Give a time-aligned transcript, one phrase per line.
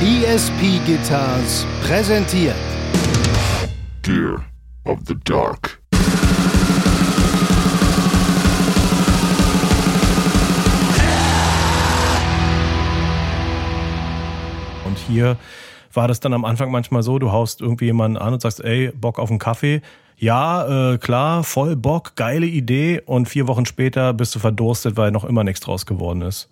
[0.00, 2.54] ESP Guitars präsentiert
[4.02, 4.44] Gear
[4.84, 5.80] of the Dark.
[14.84, 15.36] Und hier
[15.92, 18.92] war das dann am Anfang manchmal so, du haust irgendwie jemanden an und sagst, ey,
[18.94, 19.82] Bock auf einen Kaffee.
[20.16, 23.02] Ja, äh, klar, voll Bock, geile Idee.
[23.04, 26.48] Und vier Wochen später bist du verdurstet, weil noch immer nichts draus geworden ist.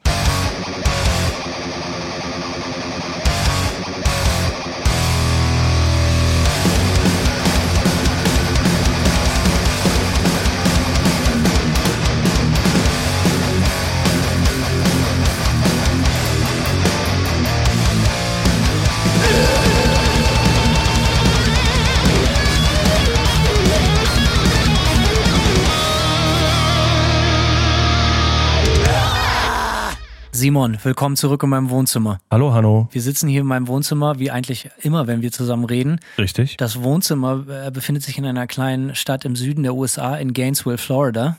[30.56, 32.18] Simon, willkommen zurück in meinem Wohnzimmer.
[32.30, 32.88] Hallo, Hanno.
[32.90, 36.00] Wir sitzen hier in meinem Wohnzimmer, wie eigentlich immer, wenn wir zusammen reden.
[36.16, 36.56] Richtig.
[36.56, 40.78] Das Wohnzimmer äh, befindet sich in einer kleinen Stadt im Süden der USA, in Gainesville,
[40.78, 41.36] Florida.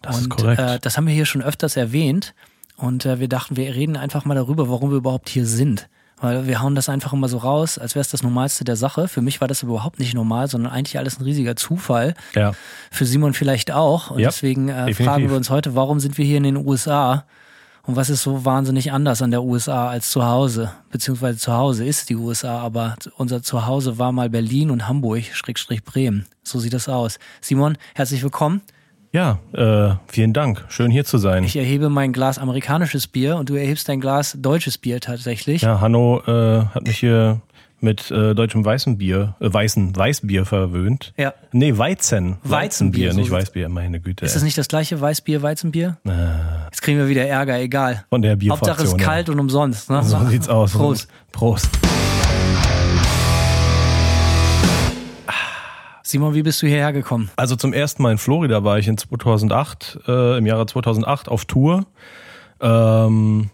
[0.00, 0.60] Das Und ist korrekt.
[0.62, 2.32] Äh, das haben wir hier schon öfters erwähnt.
[2.78, 5.90] Und äh, wir dachten, wir reden einfach mal darüber, warum wir überhaupt hier sind.
[6.22, 9.08] Weil wir hauen das einfach immer so raus, als wäre es das Normalste der Sache.
[9.08, 12.14] Für mich war das überhaupt nicht normal, sondern eigentlich alles ein riesiger Zufall.
[12.34, 12.52] ja.
[12.90, 14.12] Für Simon vielleicht auch.
[14.12, 17.26] Und Ja, deswegen äh, fragen wir uns heute, warum sind wir hier in den USA?
[17.86, 20.72] Und was ist so wahnsinnig anders an der USA als zu Hause?
[20.90, 25.84] Beziehungsweise zu Hause ist die USA, aber unser Zuhause war mal Berlin und Hamburg, Schrägstrich
[25.84, 26.24] Bremen.
[26.42, 27.18] So sieht das aus.
[27.42, 28.62] Simon, herzlich willkommen.
[29.12, 30.64] Ja, äh, vielen Dank.
[30.68, 31.44] Schön hier zu sein.
[31.44, 35.62] Ich erhebe mein Glas amerikanisches Bier und du erhebst dein Glas deutsches Bier tatsächlich.
[35.62, 37.40] ja, Hanno äh, hat mich hier
[37.80, 41.12] mit äh, deutschem weißen Bier, äh, weißen Weißbier verwöhnt.
[41.16, 41.34] Ja.
[41.52, 42.38] Nee, Weizen.
[42.42, 44.24] Weizenbier, so nicht Weißbier, meine Güte.
[44.24, 45.98] Ist das nicht das gleiche Weißbier, Weizenbier?
[46.74, 48.04] Jetzt kriegen wir wieder Ärger, egal.
[48.10, 48.70] Von der Bierfraktion.
[48.70, 49.06] Hauptsache es ist ja.
[49.06, 49.90] kalt und umsonst.
[49.90, 50.02] Ne?
[50.02, 50.72] So sieht's aus.
[50.72, 51.08] Prost.
[51.30, 51.68] Prost.
[56.02, 57.30] Simon, wie bist du hierher gekommen?
[57.36, 61.44] Also zum ersten Mal in Florida war ich in 2008, äh, im Jahre 2008 auf
[61.44, 61.86] Tour.
[62.60, 63.50] Ähm,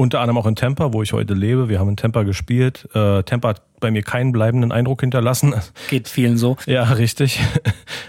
[0.00, 1.68] unter anderem auch in Tampa, wo ich heute lebe.
[1.68, 2.88] Wir haben in Tampa gespielt.
[2.94, 5.54] Äh, Tampa hat bei mir keinen bleibenden Eindruck hinterlassen.
[5.90, 6.56] Geht vielen so.
[6.66, 7.40] Ja, richtig.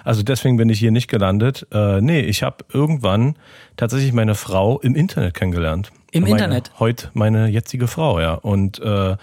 [0.04, 1.68] Also deswegen bin ich hier nicht gelandet.
[1.72, 3.36] Äh, nee, ich habe irgendwann
[3.78, 5.92] tatsächlich meine Frau im Internet kennengelernt.
[6.10, 6.72] Im meine, Internet?
[6.80, 8.34] Heute meine jetzige Frau, ja.
[8.34, 9.16] Und, äh,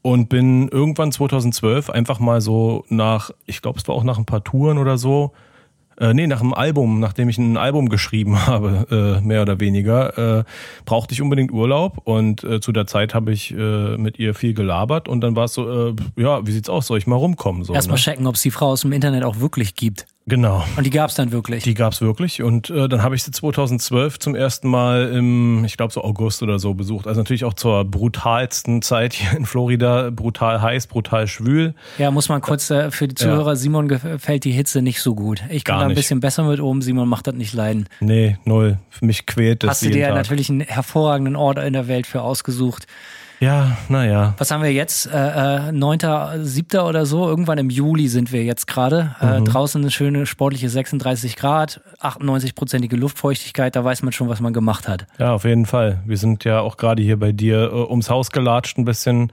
[0.00, 4.24] und bin irgendwann 2012 einfach mal so nach, ich glaube, es war auch nach ein
[4.24, 5.32] paar Touren oder so,
[5.98, 10.40] äh, nee, nach einem Album, nachdem ich ein Album geschrieben habe, äh, mehr oder weniger,
[10.40, 10.44] äh,
[10.84, 14.54] brauchte ich unbedingt Urlaub und äh, zu der Zeit habe ich äh, mit ihr viel
[14.54, 17.64] gelabert und dann war es so, äh, ja, wie sieht's aus, soll ich mal rumkommen?
[17.64, 18.02] So, Erstmal ne?
[18.02, 20.06] checken, ob es die Frau aus dem Internet auch wirklich gibt.
[20.28, 20.64] Genau.
[20.76, 21.62] Und die gab es dann wirklich.
[21.62, 25.76] Die gab's wirklich und äh, dann habe ich sie 2012 zum ersten Mal im, ich
[25.76, 27.06] glaube so August oder so besucht.
[27.06, 31.74] Also natürlich auch zur brutalsten Zeit hier in Florida, brutal heiß, brutal schwül.
[31.98, 35.44] ja, muss man kurz äh, für die Zuhörer, Simon gefällt die Hitze nicht so gut.
[35.48, 35.96] Ich kann Gar da ein nicht.
[35.96, 37.88] bisschen besser mit oben, Simon macht das nicht leiden.
[38.00, 38.78] Nee, null.
[38.90, 40.16] Für mich quält das Hast du dir Tag.
[40.16, 42.86] natürlich einen hervorragenden Ort in der Welt für ausgesucht.
[43.40, 44.34] Ja, naja.
[44.38, 45.06] Was haben wir jetzt?
[45.06, 46.80] Äh, äh, 9., 7.
[46.80, 47.28] oder so?
[47.28, 49.14] Irgendwann im Juli sind wir jetzt gerade.
[49.20, 54.52] Äh, draußen eine schöne sportliche 36 Grad, 98-prozentige Luftfeuchtigkeit, da weiß man schon, was man
[54.52, 55.06] gemacht hat.
[55.18, 56.00] Ja, auf jeden Fall.
[56.06, 59.32] Wir sind ja auch gerade hier bei dir äh, ums Haus gelatscht ein bisschen.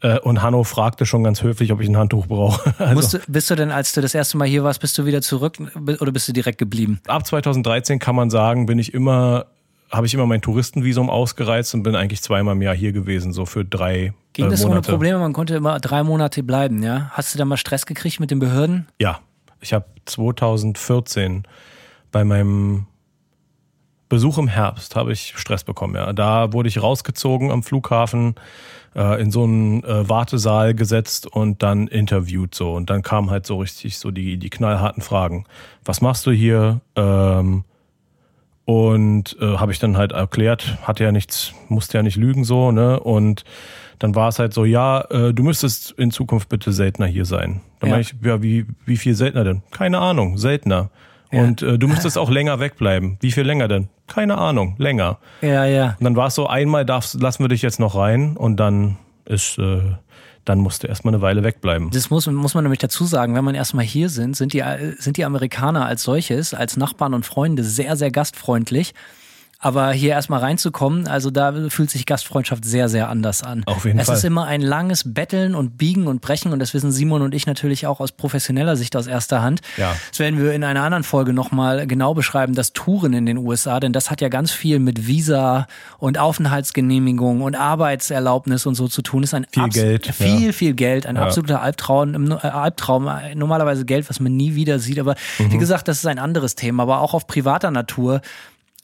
[0.00, 2.74] Äh, und Hanno fragte schon ganz höflich, ob ich ein Handtuch brauche.
[2.82, 5.22] Also, du, bist du denn, als du das erste Mal hier warst, bist du wieder
[5.22, 5.58] zurück
[6.00, 7.00] oder bist du direkt geblieben?
[7.06, 9.46] ab 2013 kann man sagen, bin ich immer,
[9.92, 13.44] habe ich immer mein Touristenvisum ausgereizt und bin eigentlich zweimal im Jahr hier gewesen, so
[13.44, 14.80] für drei Ging äh, das ohne.
[14.80, 15.18] Probleme?
[15.18, 17.10] Man konnte immer drei Monate bleiben, ja?
[17.12, 18.88] Hast du da mal Stress gekriegt mit den Behörden?
[18.98, 19.20] Ja,
[19.60, 21.44] ich habe 2014
[22.10, 22.86] bei meinem
[24.08, 25.94] Besuch im Herbst habe ich Stress bekommen.
[25.94, 28.34] Ja, da wurde ich rausgezogen am Flughafen
[28.94, 33.46] äh, in so einen äh, Wartesaal gesetzt und dann interviewt so und dann kamen halt
[33.46, 35.44] so richtig so die die knallharten Fragen.
[35.84, 36.82] Was machst du hier?
[36.94, 37.64] Ähm,
[38.64, 42.70] und äh, habe ich dann halt erklärt, hatte ja nichts, musste ja nicht lügen so,
[42.72, 43.00] ne?
[43.00, 43.44] Und
[43.98, 47.60] dann war es halt so, ja, äh, du müsstest in Zukunft bitte seltener hier sein.
[47.80, 47.94] Dann Ja.
[47.94, 49.62] meine ich, ja, wie, wie viel seltener denn?
[49.70, 50.90] Keine Ahnung, seltener.
[51.32, 53.16] Und äh, du müsstest auch länger wegbleiben.
[53.20, 53.88] Wie viel länger denn?
[54.06, 55.18] Keine Ahnung, länger.
[55.40, 55.96] Ja, ja.
[55.98, 58.98] Und dann war es so, einmal darfst, lassen wir dich jetzt noch rein und dann
[59.24, 59.80] ist, äh,
[60.44, 61.90] dann musst du erstmal eine Weile wegbleiben.
[61.90, 64.64] Das muss, muss man nämlich dazu sagen, wenn man erstmal hier sind, sind die,
[64.98, 68.94] sind die Amerikaner als solches, als Nachbarn und Freunde sehr, sehr gastfreundlich.
[69.64, 73.62] Aber hier erstmal reinzukommen, also da fühlt sich Gastfreundschaft sehr, sehr anders an.
[73.66, 74.16] Auf jeden es Fall.
[74.16, 77.46] ist immer ein langes Betteln und Biegen und Brechen und das wissen Simon und ich
[77.46, 79.60] natürlich auch aus professioneller Sicht aus erster Hand.
[79.76, 79.94] Ja.
[80.10, 83.78] Das werden wir in einer anderen Folge nochmal genau beschreiben, das Touren in den USA,
[83.78, 85.68] denn das hat ja ganz viel mit Visa
[85.98, 89.22] und Aufenthaltsgenehmigung und Arbeitserlaubnis und so zu tun.
[89.22, 90.52] Ist ein Viel Geld, Viel, ja.
[90.52, 91.22] viel Geld, ein Ja.
[91.22, 94.98] absoluter Albtraum, äh, Albtraum, normalerweise Geld, was man nie wieder sieht.
[94.98, 95.52] Aber Mhm.
[95.52, 98.20] wie gesagt, das ist ein anderes Thema, aber auch auf privater Natur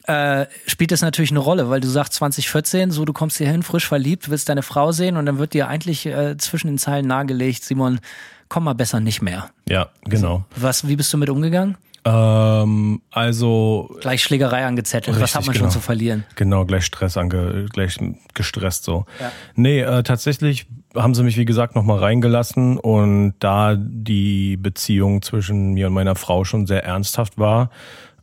[0.08, 3.62] äh, spielt das natürlich eine Rolle, weil du sagst 2014, so du kommst hier hin,
[3.62, 7.06] frisch verliebt, willst deine Frau sehen und dann wird dir eigentlich äh, zwischen den Zeilen
[7.06, 8.00] nahegelegt, Simon,
[8.48, 9.50] komm mal besser nicht mehr.
[9.68, 10.44] Ja, genau.
[10.56, 11.76] Was, wie bist du mit umgegangen?
[12.04, 15.16] Ähm, also Gleich Schlägerei angezettelt.
[15.16, 15.64] Was Richtig, hat man genau.
[15.64, 16.24] schon zu verlieren?
[16.36, 17.98] Genau, gleich Stress ange, gleich
[18.32, 19.04] gestresst so.
[19.20, 19.30] Ja.
[19.56, 25.74] Nee, äh, tatsächlich haben sie mich, wie gesagt, nochmal reingelassen und da die Beziehung zwischen
[25.74, 27.70] mir und meiner Frau schon sehr ernsthaft war,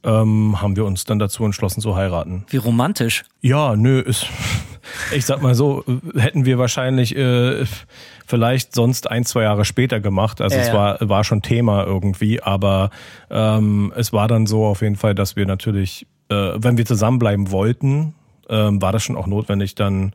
[0.06, 2.46] ähm, haben wir uns dann dazu entschlossen zu heiraten.
[2.50, 3.24] Wie romantisch.
[3.42, 4.28] Ja, nö, ist,
[5.16, 5.84] ich sag mal so,
[6.16, 7.66] hätten wir wahrscheinlich äh,
[8.26, 10.42] vielleicht sonst ein, zwei Jahre später gemacht.
[10.42, 12.92] Also Ja, es war, war schon Thema irgendwie, aber
[13.30, 17.52] ähm, es war dann so auf jeden Fall, dass wir natürlich, äh, wenn wir zusammenbleiben
[17.52, 18.14] wollten,
[18.48, 20.14] ähm, war das schon auch notwendig, dann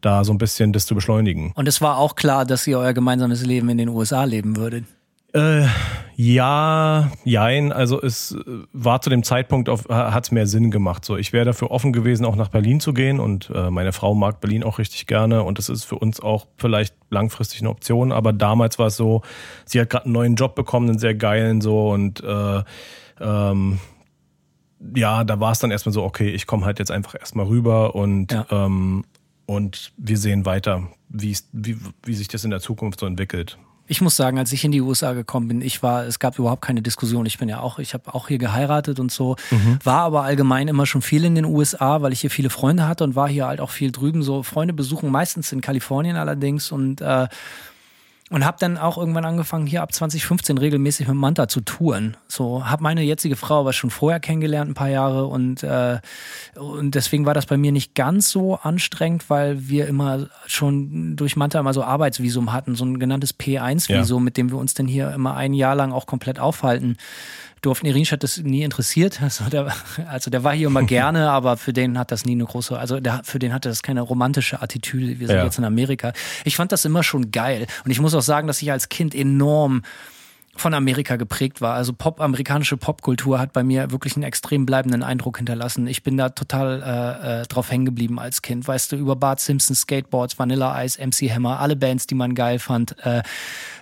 [0.00, 1.52] da so ein bisschen das zu beschleunigen.
[1.54, 4.84] Und es war auch klar, dass ihr euer gemeinsames Leben in den USA leben würdet.
[5.34, 5.66] Äh,
[6.16, 7.72] ja, jein.
[7.72, 11.04] Also es äh, war zu dem Zeitpunkt, auf, hat es mehr Sinn gemacht.
[11.04, 14.14] So, ich wäre dafür offen gewesen, auch nach Berlin zu gehen und äh, meine Frau
[14.14, 18.12] mag Berlin auch richtig gerne und es ist für uns auch vielleicht langfristig eine Option.
[18.12, 19.22] Aber damals war es so,
[19.64, 22.62] sie hat gerade einen neuen Job bekommen, einen sehr geilen so und äh,
[23.20, 23.80] ähm,
[24.94, 27.96] ja, da war es dann erstmal so, okay, ich komme halt jetzt einfach erstmal rüber
[27.96, 28.46] und Ja.
[28.50, 29.04] ähm,
[29.46, 33.58] und wir sehen weiter, wie, wie, wie sich das in der Zukunft so entwickelt.
[33.86, 36.62] Ich muss sagen, als ich in die USA gekommen bin, ich war, es gab überhaupt
[36.62, 37.26] keine Diskussion.
[37.26, 39.36] Ich bin ja auch, ich habe auch hier geheiratet und so,
[39.84, 43.04] war aber allgemein immer schon viel in den USA, weil ich hier viele Freunde hatte
[43.04, 44.22] und war hier halt auch viel drüben.
[44.22, 47.28] So Freunde besuchen meistens in Kalifornien allerdings und äh,
[48.30, 52.16] und habe dann auch irgendwann angefangen, hier ab 2015 regelmäßig mit Manta zu touren.
[52.26, 55.26] So, habe meine jetzige Frau aber schon vorher kennengelernt, ein paar Jahre.
[55.26, 55.98] Und, äh,
[56.56, 61.36] und deswegen war das bei mir nicht ganz so anstrengend, weil wir immer schon durch
[61.36, 65.12] Manta immer so Arbeitsvisum hatten, so ein genanntes P1-Visum, mit dem wir uns dann hier
[65.12, 66.96] immer ein Jahr lang auch komplett aufhalten
[67.64, 67.86] durften.
[67.86, 69.20] Irinsch hat das nie interessiert.
[69.22, 69.72] Also der,
[70.08, 73.00] also der war hier immer gerne, aber für den hat das nie eine große, also
[73.00, 75.18] der, für den hatte das keine romantische Attitüde.
[75.18, 75.44] Wir sind Ja.
[75.44, 76.12] jetzt in Amerika.
[76.44, 77.66] Ich fand das immer schon geil.
[77.84, 79.82] Und ich muss auch sagen, dass ich als Kind enorm
[80.56, 81.74] von Amerika geprägt war.
[81.74, 85.86] Also Pop, amerikanische Popkultur hat bei mir wirklich einen extrem bleibenden Eindruck hinterlassen.
[85.86, 88.66] Ich bin da total äh, äh, drauf hängen geblieben als Kind.
[88.66, 92.58] Weißt du, über Bart Simpson, Skateboards, Vanilla Ice, MC Hammer, alle Bands, die man geil
[92.58, 92.96] fand.
[93.04, 93.22] Äh,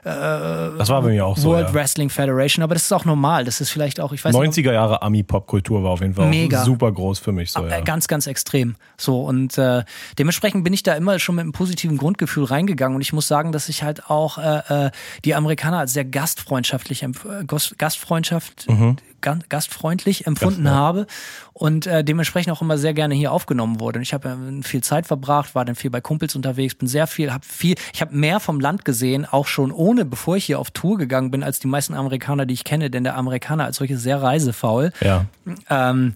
[0.04, 1.50] Das war bei mir auch so.
[1.50, 1.74] World ja.
[1.74, 3.44] Wrestling Federation, aber das ist auch normal.
[3.44, 6.64] Das ist vielleicht auch, ich weiß nicht, 90er Jahre Ami-Popkultur war auf jeden Fall Mega.
[6.64, 7.52] super groß für mich.
[7.52, 7.78] So, ja.
[7.78, 8.76] Äh, Ganz, ganz extrem.
[8.96, 9.84] So und äh,
[10.18, 13.52] dementsprechend bin ich da immer schon mit einem positiven Grundgefühl reingegangen und ich muss sagen,
[13.52, 14.90] dass ich halt auch äh, äh,
[15.24, 16.04] die Amerikaner als sehr
[16.62, 18.66] gastfreundschaftlich, äh, Gast- Gastfreundschaft,
[19.20, 20.64] ga- gastfreundlich empfunden Mhm.
[20.64, 20.80] Gast, ja.
[20.80, 21.06] habe
[21.52, 23.98] und äh, dementsprechend auch immer sehr gerne hier aufgenommen wurde.
[23.98, 27.06] Und ich habe äh, viel Zeit verbracht, war dann viel bei Kumpels unterwegs, bin sehr
[27.06, 30.58] viel, habe viel, ich habe mehr vom Land gesehen, auch schon ohne, bevor ich hier
[30.58, 33.76] auf Tour gegangen bin, als die meisten Amerikaner, die ich kenne, denn der Amerikaner als
[33.76, 34.92] solches sehr reisefaul.
[35.00, 35.26] ja.
[35.68, 36.14] Ähm,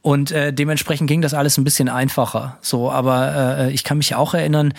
[0.00, 2.56] und äh, dementsprechend ging das alles ein bisschen einfacher.
[2.60, 4.72] So, aber äh, ich kann mich auch erinnern,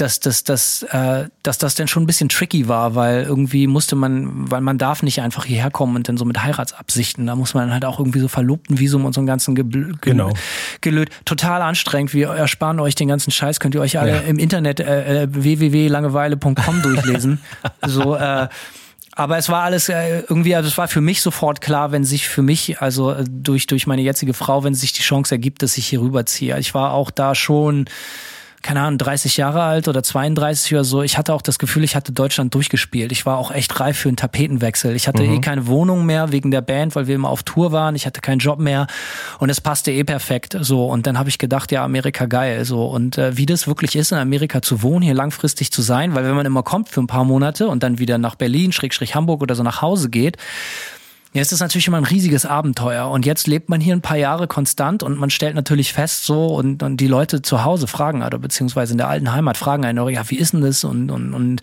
[0.00, 3.96] dass, dass, dass, äh, dass das dann schon ein bisschen tricky war, weil irgendwie musste
[3.96, 7.26] man, weil man darf nicht einfach hierher kommen und dann so mit Heiratsabsichten.
[7.26, 10.32] Da muss man halt auch irgendwie so Verlobtenvisum und so einen ganzen Gebl Ge Genau.
[10.80, 11.10] gelöt.
[11.24, 12.14] Total anstrengend.
[12.14, 13.60] Wir ersparen euch den ganzen Scheiß.
[13.60, 14.18] Könnt ihr euch alle Ja.
[14.20, 17.40] im Internet äh, äh, www.langeweile.com durchlesen.
[17.86, 18.48] so, äh,
[19.12, 22.28] aber es war alles äh, irgendwie, also es war für mich sofort klar, wenn sich
[22.28, 25.76] für mich, also äh, durch, durch meine jetzige Frau, wenn sich die Chance ergibt, dass
[25.76, 26.56] ich hier rüberziehe.
[26.60, 27.86] Ich war auch da schon,
[28.62, 31.02] keine Ahnung, 30 Jahre alt oder 32 oder so.
[31.02, 33.12] Ich hatte auch das Gefühl, ich hatte Deutschland durchgespielt.
[33.12, 34.94] Ich war auch echt reif für einen Tapetenwechsel.
[34.96, 37.94] Ich hatte eh keine Wohnung mehr wegen der Band, weil wir immer auf Tour waren.
[37.94, 38.86] Ich hatte keinen Job mehr
[39.38, 40.56] und es passte eh perfekt.
[40.60, 42.64] So und dann habe ich gedacht, ja, Amerika geil.
[42.64, 46.14] So und äh, wie das wirklich ist, in Amerika zu wohnen, hier langfristig zu sein,
[46.14, 49.14] weil wenn man immer kommt für ein paar Monate und dann wieder nach Berlin, Schrägstrich
[49.14, 50.36] Hamburg oder so nach Hause geht,
[51.38, 53.08] ja, es ist natürlich immer ein riesiges Abenteuer.
[53.08, 56.46] Und jetzt lebt man hier ein paar Jahre konstant und man stellt natürlich fest so
[56.46, 60.08] und, und die Leute zu Hause fragen, oder beziehungsweise in der alten Heimat fragen einen,
[60.08, 60.82] ja, wie ist denn das?
[60.82, 61.60] Und, und, und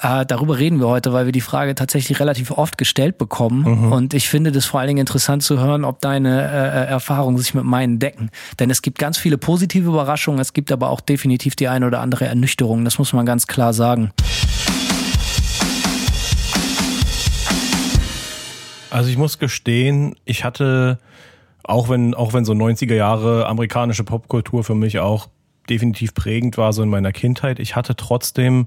[0.00, 3.64] äh, darüber reden wir heute, weil wir die Frage tatsächlich relativ oft gestellt bekommen.
[3.92, 7.54] Und ich finde das vor allen Dingen interessant zu hören, ob deine äh, Erfahrungen sich
[7.54, 8.28] mit meinen decken.
[8.58, 12.00] Denn es gibt ganz viele positive Überraschungen, es gibt aber auch definitiv die eine oder
[12.00, 12.84] andere Ernüchterung.
[12.84, 14.10] Das muss man ganz klar sagen.
[18.90, 20.98] Also ich muss gestehen, ich hatte
[21.68, 25.28] auch wenn, auch wenn so 90er Jahre amerikanische Popkultur für mich auch
[25.68, 28.66] definitiv prägend war, so in meiner Kindheit, ich hatte trotzdem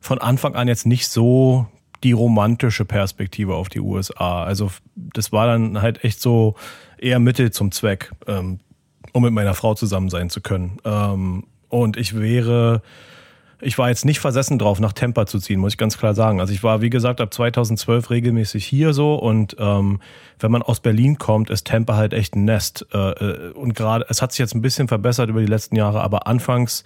[0.00, 1.66] von Anfang an jetzt nicht so
[2.02, 4.42] die romantische Perspektive auf die USA.
[4.42, 6.54] Also das war dann halt echt so
[6.98, 8.60] eher Mittel zum Zweck, ähm,
[9.12, 10.78] um mit meiner Frau zusammen sein zu können.
[10.86, 12.80] Ähm, und ich wäre
[13.60, 16.40] ich war jetzt nicht versessen drauf, nach Tampa zu ziehen, muss ich ganz klar sagen.
[16.40, 20.00] Also ich war, wie gesagt, ab 2012 regelmäßig hier so und ähm,
[20.38, 22.86] wenn man aus Berlin kommt, ist Tampa halt echt ein Nest.
[22.92, 26.00] Äh, äh und gerade, es hat sich jetzt ein bisschen verbessert über die letzten Jahre,
[26.02, 26.84] aber anfangs,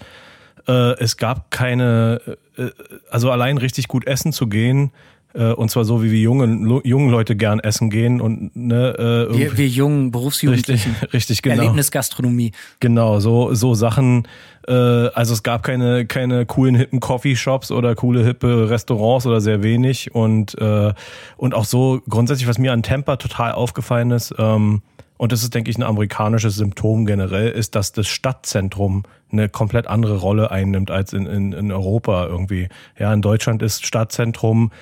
[0.66, 2.20] äh, es gab keine,
[2.56, 2.70] äh,
[3.10, 4.90] also allein richtig gut essen zu gehen,
[5.34, 9.36] äh, und zwar so, wie wir jungen, jungen Leute gern essen gehen und ne, äh,
[9.36, 10.92] wir, wir jungen Berufsjugendlichen.
[10.92, 11.56] Richtig, richtig genau.
[11.56, 12.52] Erlebnisgastronomie.
[12.80, 14.28] Genau, so, so Sachen.
[14.68, 19.62] Äh, also es gab keine, keine coolen hippen Coffeeshops oder coole hippe Restaurants oder sehr
[19.62, 20.14] wenig.
[20.14, 20.92] Und, äh,
[21.36, 24.82] und auch so grundsätzlich, was mir an Tampa total aufgefallen ist, ähm,
[25.16, 29.86] und das ist, denke ich, ein amerikanisches Symptom generell, ist, dass das Stadtzentrum eine komplett
[29.86, 32.68] andere Rolle einnimmt als in, in, in Europa irgendwie.
[32.98, 34.72] Ja, in Deutschland ist Stadtzentrum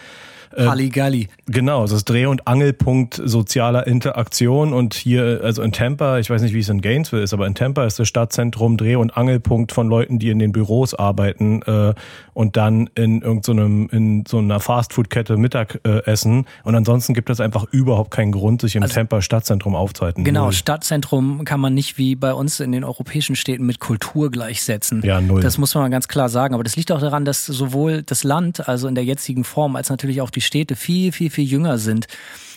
[0.57, 1.29] äh, Halligalli.
[1.47, 6.43] Genau, es ist Dreh- und Angelpunkt sozialer Interaktion und hier, also in Tampa, ich weiß
[6.43, 9.73] nicht, wie es in Gainesville ist, aber in Tampa ist das Stadtzentrum Dreh- und Angelpunkt
[9.73, 11.95] von Leuten, die in den Büros arbeiten äh,
[12.35, 16.47] und dann in irgendeinem, so in so einer Fastfood-Kette Mittag äh, essen.
[16.65, 20.25] Und ansonsten gibt es einfach überhaupt keinen Grund, sich im also, Tampa Stadtzentrum aufzuhalten.
[20.25, 20.53] Genau, null.
[20.53, 25.03] Stadtzentrum kann man nicht wie bei uns in den europäischen Städten mit Kultur gleichsetzen.
[25.05, 25.41] Ja, null.
[25.41, 26.55] Das muss man ganz klar sagen.
[26.55, 29.91] Aber das liegt auch daran, dass sowohl das Land, also in der jetzigen Form, als
[29.91, 32.07] natürlich auch die Städte viel, viel, viel jünger sind.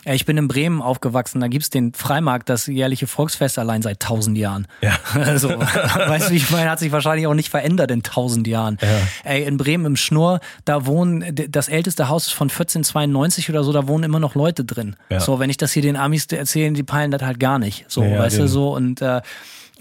[0.08, 4.38] Ich bin in Bremen aufgewachsen, da gibt's den Freimarkt, das jährliche Volksfest allein seit tausend
[4.38, 4.68] Jahren.
[4.82, 4.94] Ja.
[5.16, 8.78] Also, weißt du, ich meine, hat sich wahrscheinlich auch nicht verändert in tausend Jahren.
[8.82, 9.32] Ja.
[9.32, 13.72] Ey, in Bremen im Schnurr, da wohnen, das älteste Haus ist von 1492 oder so,
[13.72, 14.96] da wohnen immer noch Leute drin.
[15.10, 15.20] Ja.
[15.20, 17.86] So, wenn ich das hier den Amis erzähle, die peilen das halt gar nicht.
[17.88, 19.22] So, ja, weißt du, so und äh,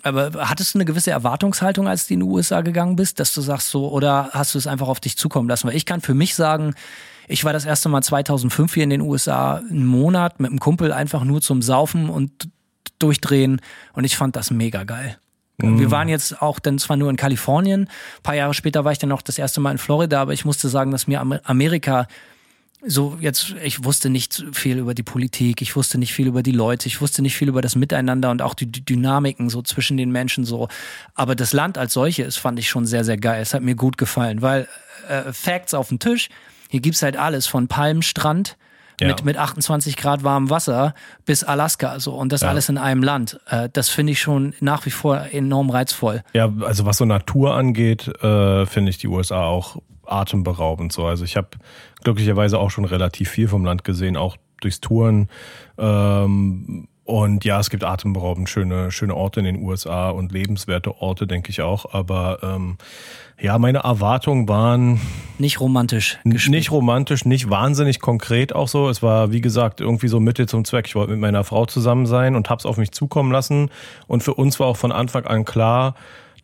[0.03, 3.41] aber hattest du eine gewisse Erwartungshaltung, als du in die USA gegangen bist, dass du
[3.41, 5.67] sagst so, oder hast du es einfach auf dich zukommen lassen?
[5.67, 6.75] Weil ich kann für mich sagen,
[7.29, 10.93] ich war das erste Mal 2005 hier in den USA einen Monat mit einem Kumpel
[10.93, 12.49] einfach nur zum Saufen und
[12.99, 13.61] durchdrehen
[13.93, 15.19] und ich fand das mega geil.
[15.59, 15.79] Mhm.
[15.79, 18.99] Wir waren jetzt auch dann zwar nur in Kalifornien, ein paar Jahre später war ich
[18.99, 22.07] dann noch das erste Mal in Florida, aber ich musste sagen, dass mir Amerika
[22.87, 26.53] so jetzt, ich wusste nicht viel über die Politik, ich wusste nicht viel über die
[26.53, 29.97] Leute, ich wusste nicht viel über das Miteinander und auch die, die Dynamiken so zwischen
[29.97, 30.69] den Menschen so.
[31.15, 33.41] Aber das Land als solches fand ich schon sehr, sehr geil.
[33.41, 34.69] Es hat mir gut gefallen, weil
[35.09, 36.29] äh, Facts auf dem Tisch,
[36.75, 38.57] hier gibt's halt alles von Palmstrand
[39.01, 39.07] ja.
[39.07, 40.93] mit, mit 28 Grad warmem Wasser
[41.25, 42.49] bis Alaska so und das ja.
[42.49, 43.39] alles in einem Land.
[43.47, 46.25] Äh, das finde ich schon nach wie vor enorm reizvoll.
[46.33, 51.07] Ja, also was so Natur angeht, äh, finde ich die USA auch atemberaubend so.
[51.07, 51.51] Also ich habe
[52.03, 55.29] glücklicherweise auch schon relativ viel vom Land gesehen, auch durchs Touren.
[55.79, 61.27] Ähm, und ja, es gibt atemberaubend schöne, schöne Orte in den USA und lebenswerte Orte,
[61.27, 61.93] denke ich auch.
[61.93, 62.79] Aber ähm,
[63.39, 65.01] ja, meine Erwartungen waren
[65.39, 66.19] nicht romantisch.
[66.25, 66.55] Gespielt.
[66.55, 68.89] Nicht romantisch, nicht wahnsinnig konkret auch so.
[68.89, 70.87] Es war, wie gesagt, irgendwie so Mittel zum Zweck.
[70.87, 73.71] Ich wollte mit meiner Frau zusammen sein und hab's auf mich zukommen lassen.
[74.07, 75.97] Und für uns war auch von Anfang an klar,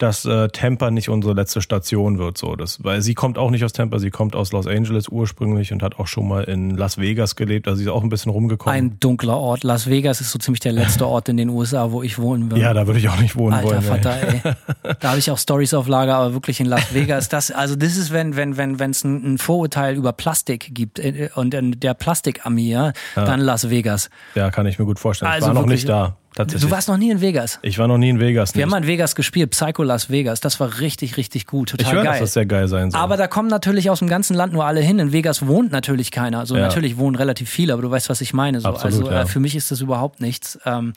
[0.03, 2.39] dass äh, Tampa nicht unsere letzte Station wird.
[2.39, 5.73] So, das, weil sie kommt auch nicht aus Tampa, sie kommt aus Los Angeles ursprünglich
[5.73, 7.69] und hat auch schon mal in Las Vegas gelebt.
[7.69, 8.77] Also sie ist auch ein bisschen rumgekommen.
[8.77, 9.63] Ein dunkler Ort.
[9.63, 12.63] Las Vegas ist so ziemlich der letzte Ort in den USA, wo ich wohnen würde.
[12.63, 13.83] Ja, da würde ich auch nicht wohnen Alter, wollen.
[13.83, 14.41] Vater, ey.
[15.01, 17.29] Da habe ich auch Stories auf Lager, aber wirklich in Las Vegas.
[17.29, 20.99] Das, also das ist, wenn wenn wenn wenn es ein, ein, Vorurteil über Plastik gibt
[20.99, 24.11] äh, und der Plastikarmee, ja, ja, dann Las Vegas.
[24.35, 25.31] Ja, kann ich mir gut vorstellen.
[25.31, 26.17] Also ich war noch wirklich, nicht da.
[26.45, 27.59] Du warst noch nie in Vegas.
[27.63, 28.55] Ich war noch nie in Vegas.
[28.55, 30.41] Wir haben mal in Vegas gespielt, Psycho Las Vegas.
[30.41, 31.71] Das war richtig, richtig gut.
[31.71, 32.13] Total ich höre, geil.
[32.13, 33.01] dass das sehr geil sein soll.
[33.01, 34.99] Aber da kommen natürlich aus dem ganzen Land nur alle hin.
[34.99, 36.41] In Vegas wohnt natürlich keiner.
[36.41, 36.63] Also ja.
[36.63, 38.61] natürlich wohnen relativ viele, aber du weißt, was ich meine.
[38.61, 38.69] So.
[38.69, 39.23] Absolut, also ja.
[39.23, 40.59] äh, für mich ist das überhaupt nichts.
[40.65, 40.93] Ähm,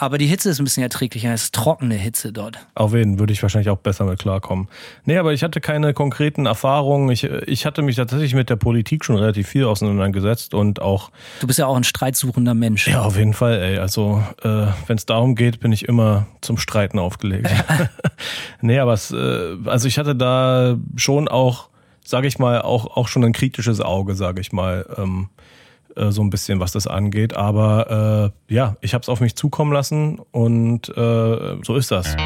[0.00, 1.34] aber die Hitze ist ein bisschen erträglicher.
[1.34, 2.56] Es ist trockene Hitze dort.
[2.76, 4.68] Auf jeden würde ich wahrscheinlich auch besser mit klarkommen.
[5.04, 7.10] Nee, aber ich hatte keine konkreten Erfahrungen.
[7.10, 11.10] Ich, ich hatte mich tatsächlich mit der Politik schon relativ viel auseinandergesetzt und auch.
[11.40, 12.86] Du bist ja auch ein streitsuchender Mensch.
[12.86, 13.78] Ja, auf jeden Fall, ey.
[13.78, 17.50] Also, äh, wenn es darum geht, bin ich immer zum Streiten aufgelegt.
[18.60, 21.70] nee, aber es, äh, also ich hatte da schon auch,
[22.04, 24.86] sage ich mal, auch, auch schon ein kritisches Auge, sage ich mal.
[24.96, 25.28] Ähm,
[25.98, 27.34] äh, so ein bisschen, was das angeht.
[27.34, 32.16] Aber äh, ja, ich habe es auf mich zukommen lassen und äh, so ist das.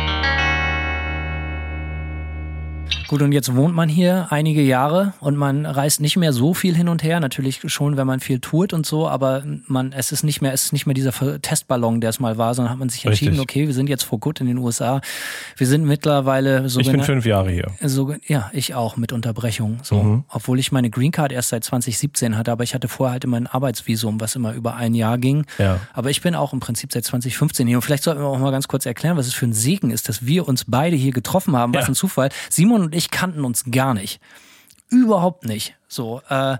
[3.12, 6.75] Gut, und jetzt wohnt man hier einige Jahre und man reist nicht mehr so viel
[6.75, 7.21] hin und her.
[7.21, 10.64] Natürlich schon, wenn man viel tourt und so, aber man, es ist nicht mehr, es
[10.64, 13.50] ist nicht mehr dieser Testballon, der es mal war, sondern hat man sich entschieden, Richtig.
[13.50, 15.02] okay, wir sind jetzt for good in den USA.
[15.59, 17.66] Wir sind mittlerweile so Ich bin fünf Jahre hier.
[17.83, 19.81] so, ja, ich auch mit Unterbrechung.
[19.83, 20.25] So, Mhm.
[20.31, 23.37] obwohl ich meine Green Card erst seit 2017 hatte, aber ich hatte vorher halt immer
[23.37, 25.45] ein Arbeitsvisum, was immer über ein Jahr ging.
[25.59, 25.81] Ja.
[25.92, 27.76] Aber ich bin auch im Prinzip seit 2015 hier.
[27.76, 30.09] Und vielleicht sollten wir auch mal ganz kurz erklären, was es für ein Segen ist,
[30.09, 31.75] dass wir uns beide hier getroffen haben.
[31.75, 31.88] Was Ja.
[31.88, 32.31] ein Zufall.
[32.49, 34.21] Simon und ich kannten uns gar nicht.
[34.88, 35.75] Überhaupt nicht.
[35.88, 36.59] So, äh,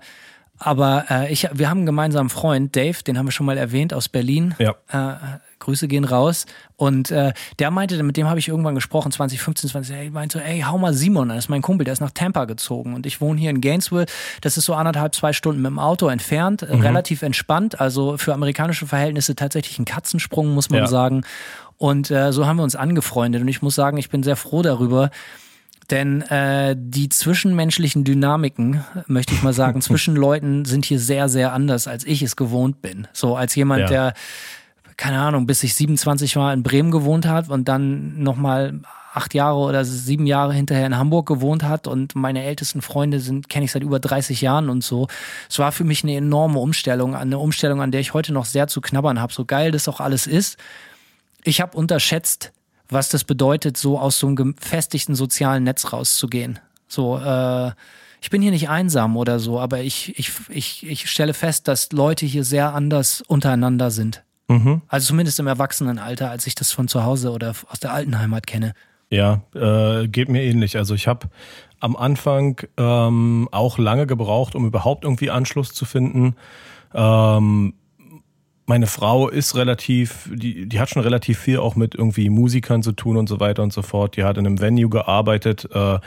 [0.59, 3.93] aber äh, ich, wir haben einen gemeinsamen Freund, Dave, den haben wir schon mal erwähnt
[3.93, 4.55] aus Berlin.
[4.59, 4.75] Ja.
[4.89, 6.47] Äh, Grüße gehen raus.
[6.77, 10.45] Und äh, der meinte, mit dem habe ich irgendwann gesprochen, 2015, 20, ey, meinte so,
[10.45, 12.95] ey, hau mal Simon an, das ist mein Kumpel, der ist nach Tampa gezogen.
[12.95, 14.07] Und ich wohne hier in Gainesville.
[14.41, 17.81] Das ist so anderthalb, zwei Stunden mit dem Auto entfernt, äh, relativ entspannt.
[17.81, 20.87] Also für amerikanische Verhältnisse tatsächlich ein Katzensprung, muss man Ja.
[20.87, 21.25] sagen.
[21.77, 23.43] Und äh, so haben wir uns angefreundet.
[23.43, 25.11] Und ich muss sagen, ich bin sehr froh darüber.
[25.93, 31.53] Denn äh, die zwischenmenschlichen Dynamiken, möchte ich mal sagen, zwischen Leuten sind hier sehr, sehr
[31.53, 33.07] anders, als ich es gewohnt bin.
[33.13, 33.87] So als jemand, Ja.
[33.87, 34.15] der,
[34.97, 38.81] keine Ahnung, bis ich 27 war in Bremen gewohnt hat und dann nochmal
[39.15, 43.51] acht Jahre oder sieben Jahre hinterher in Hamburg gewohnt hat und meine ältesten Freunde sind,
[43.51, 45.09] kenne ich seit über 30 Jahren und so.
[45.51, 48.69] Es war für mich eine enorme Umstellung, eine Umstellung, an der ich heute noch sehr
[48.69, 49.33] zu knabbern habe.
[49.33, 50.57] So geil das auch alles ist.
[51.45, 52.53] Ich habe unterschätzt,
[52.93, 56.59] was das bedeutet, so aus so einem gefestigten sozialen Netz rauszugehen.
[56.89, 57.73] So, äh,
[58.21, 61.91] ich bin hier nicht einsam oder so, aber ich, ich, ich, ich stelle fest, dass
[61.93, 64.23] Leute hier sehr anders untereinander sind.
[64.89, 68.47] Also zumindest im Erwachsenenalter, als ich das von zu Hause oder aus der alten Heimat
[68.47, 68.75] kenne.
[69.11, 70.77] Ja, äh, geht mir ähnlich.
[70.77, 71.29] Also ich habe
[71.81, 76.37] am Anfang ähm, auch lange gebraucht, um überhaupt irgendwie Anschluss zu finden.
[76.95, 77.75] Ähm,
[78.73, 82.93] meine Frau ist relativ, die, die hat schon relativ viel auch mit irgendwie Musikern zu
[82.93, 84.17] tun und so weiter und so fort.
[84.17, 85.69] Die hat in einem Venue gearbeitet.
[85.75, 85.99] Äh,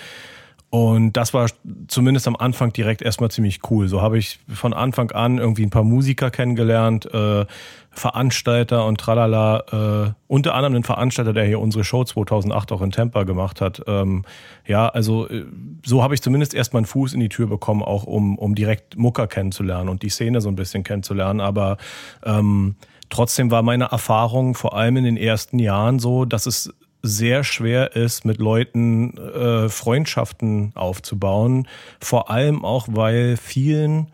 [0.75, 1.47] und das war
[1.87, 3.87] zumindest am Anfang direkt erstmal ziemlich cool.
[3.87, 7.45] So habe ich von Anfang an irgendwie ein paar Musiker kennengelernt, äh,
[7.91, 10.07] Veranstalter und tralala.
[10.09, 13.83] Äh, unter anderem den Veranstalter, der hier unsere Show 2008 auch in Tampa gemacht hat.
[13.87, 14.25] Ähm,
[14.67, 15.45] ja, also äh,
[15.85, 18.97] so habe ich zumindest erstmal einen Fuß in die Tür bekommen, auch um, um direkt
[18.97, 21.39] Mucker kennenzulernen und die Szene so ein bisschen kennenzulernen.
[21.39, 21.77] Aber
[22.25, 22.75] ähm,
[23.09, 26.73] trotzdem war meine Erfahrung vor allem in den ersten Jahren so, dass es
[27.05, 31.67] sehr schwer ist, mit Leuten äh, Freundschaften aufzubauen.
[31.99, 34.07] Vor allem auch, weil vielen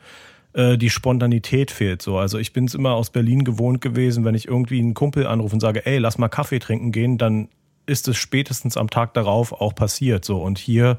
[0.54, 2.02] äh, die Spontanität fehlt.
[2.02, 5.26] So, also ich bin es immer aus Berlin gewohnt gewesen, wenn ich irgendwie einen Kumpel
[5.26, 7.48] anrufe und sage, ey, lass mal Kaffee trinken gehen, dann
[7.86, 10.26] ist es spätestens am Tag darauf auch passiert.
[10.26, 10.98] So und hier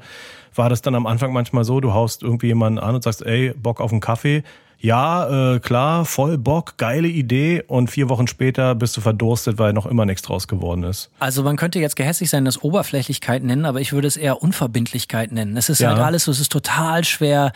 [0.55, 3.53] war das dann am Anfang manchmal so, du haust irgendwie jemanden an und sagst, ey,
[3.53, 4.43] Bock auf einen Kaffee.
[4.85, 7.63] Ja, äh, klar, voll Bock, geile Idee.
[7.65, 11.09] Und vier Wochen später bist du verdurstet, weil noch immer nichts draus geworden ist.
[11.19, 15.31] Also man könnte jetzt gehässig sein, das Oberflächlichkeit nennen, aber ich würde es eher Unverbindlichkeit
[15.31, 15.55] nennen.
[15.55, 15.91] Es ist Ja.
[15.91, 17.53] halt alles so, es ist total schwer,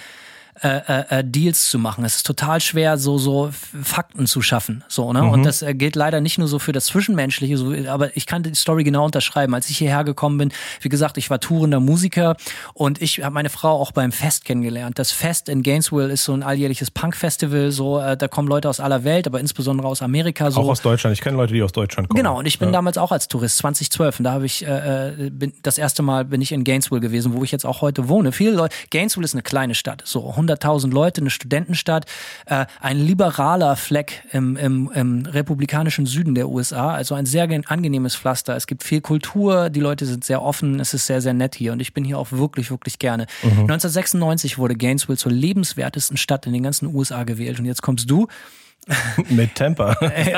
[0.61, 2.03] äh, äh, äh, Deals zu machen.
[2.05, 4.83] Es ist total schwer, so so Fakten zu schaffen.
[4.87, 5.23] So, ne?
[5.23, 5.29] Mhm.
[5.29, 8.43] Und das äh, gilt leider nicht nur so für das Zwischenmenschliche, so, aber ich kann
[8.43, 9.53] die Story genau unterschreiben.
[9.53, 12.35] Als ich hierher gekommen bin, wie gesagt, ich war tourender Musiker
[12.73, 14.99] und ich habe meine Frau auch beim Fest kennengelernt.
[14.99, 17.71] Das Fest in Gainesville ist so ein alljährliches Punk-Festival.
[17.71, 20.51] So, äh, da kommen Leute aus aller Welt, aber insbesondere aus Amerika.
[20.51, 20.61] So.
[20.61, 21.13] Auch aus Deutschland.
[21.15, 22.17] Ich kenne Leute, die aus Deutschland kommen.
[22.17, 22.73] Genau, und ich bin ja.
[22.73, 26.25] damals auch als Tourist 2012 und da habe ich äh, äh, bin, das erste Mal
[26.25, 28.31] bin ich in Gainesville gewesen, wo ich jetzt auch heute wohne.
[28.31, 32.05] Viele Leute, Gainesville ist eine kleine Stadt, so 100.000 Leute, eine Studentenstadt,
[32.45, 37.65] äh, ein liberaler Fleck im, im, im republikanischen Süden der USA, also ein sehr gen-
[37.65, 38.55] angenehmes Pflaster.
[38.55, 41.71] Es gibt viel Kultur, die Leute sind sehr offen, es ist sehr sehr nett hier
[41.73, 43.27] und ich bin hier auch wirklich wirklich gerne.
[43.43, 48.27] 1996 wurde Gainesville zur lebenswertesten Stadt in den ganzen USA gewählt und jetzt kommst du
[49.29, 49.97] Mit Temper.
[50.01, 50.33] äh,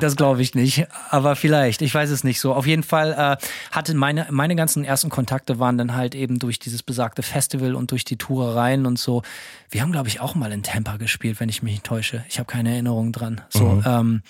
[0.00, 2.54] das glaube ich nicht, aber vielleicht, ich weiß es nicht so.
[2.54, 6.58] Auf jeden Fall äh, hatte meine meine ganzen ersten Kontakte waren dann halt eben durch
[6.58, 9.22] dieses besagte Festival und durch die Tourereien und so.
[9.70, 12.24] Wir haben glaube ich auch mal in Tampa gespielt, wenn ich mich nicht täusche.
[12.28, 13.40] Ich habe keine Erinnerung dran.
[13.48, 14.22] So ähm,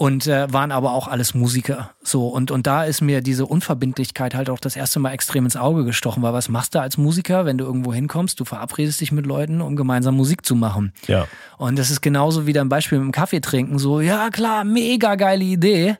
[0.00, 1.90] und äh, waren aber auch alles Musiker.
[2.02, 5.56] So und und da ist mir diese Unverbindlichkeit halt auch das erste Mal extrem ins
[5.56, 8.40] Auge gestochen, weil was machst du als Musiker, wenn du irgendwo hinkommst?
[8.40, 10.94] Du verabredest dich mit Leuten, um gemeinsam Musik zu machen.
[11.06, 11.28] Ja.
[11.58, 13.78] Und das ist genauso wie dein Beispiel mit dem Kaffee trinken.
[13.78, 15.98] So, ja klar, mega geile Idee.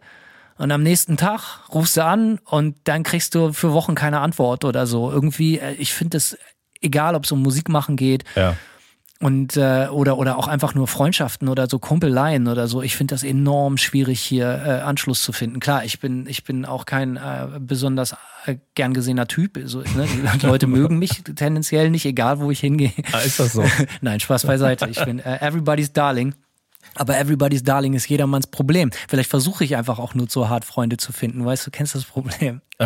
[0.56, 4.64] Und am nächsten Tag rufst du an und dann kriegst du für Wochen keine Antwort
[4.64, 5.10] oder so.
[5.10, 6.38] Irgendwie, äh, ich finde es
[6.80, 8.56] egal, ob es um Musik machen geht Ja.
[9.22, 12.80] Und äh, oder oder auch einfach nur Freundschaften oder so Kumpeleien oder so.
[12.82, 15.60] Ich finde das enorm schwierig hier äh, Anschluss zu finden.
[15.60, 18.14] Klar, ich bin ich bin auch kein äh, besonders
[18.46, 19.60] äh, gern gesehener Typ.
[19.66, 20.06] So, ne?
[20.40, 22.92] Die Leute mögen mich tendenziell nicht, egal wo ich hingehe.
[23.12, 23.64] Ah, ist das so?
[24.00, 24.88] Nein, Spaß beiseite.
[24.88, 26.34] Ich bin äh, everybody's darling.
[26.96, 28.90] Aber everybody's darling ist jedermanns Problem.
[29.08, 31.44] Vielleicht versuche ich einfach auch nur so hart Freunde zu finden.
[31.44, 32.62] Weißt du, kennst das Problem.
[32.78, 32.84] äh,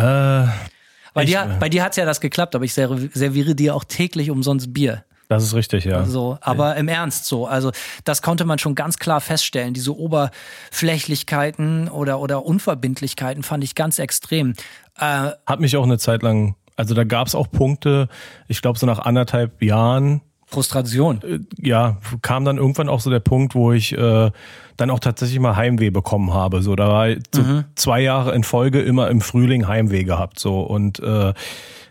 [1.13, 3.85] Bei dir, äh, bei dir hat's ja das geklappt, aber ich serv- serviere dir auch
[3.85, 5.05] täglich umsonst Bier.
[5.27, 6.05] Das ist richtig, ja.
[6.05, 7.47] So, aber im Ernst so.
[7.47, 7.71] Also
[8.03, 9.73] das konnte man schon ganz klar feststellen.
[9.73, 14.53] Diese Oberflächlichkeiten oder, oder Unverbindlichkeiten fand ich ganz extrem.
[14.99, 18.07] Äh, Hat mich auch eine Zeit lang, also da gab es auch Punkte,
[18.47, 21.21] ich glaube so nach anderthalb Jahren, Frustration.
[21.23, 24.31] äh, ja, kam dann irgendwann auch so der Punkt, wo ich äh,
[24.77, 26.61] dann auch tatsächlich mal Heimweh bekommen habe.
[26.61, 30.39] So, da war so zwei Jahre in Folge immer im Frühling Heimweh gehabt.
[30.39, 31.33] So und äh,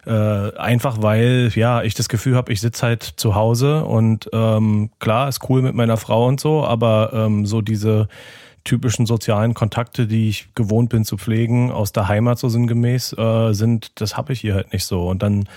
[0.06, 4.90] äh, einfach weil ja ich das Gefühl habe, ich sitze halt zu Hause und ähm,
[4.98, 8.08] klar ist cool mit meiner Frau und so, aber ähm, so diese
[8.64, 13.52] typischen sozialen Kontakte, die ich gewohnt bin zu pflegen aus der Heimat so sinngemäß äh,
[13.52, 15.08] sind, das habe ich hier halt nicht so.
[15.08, 15.48] Und dann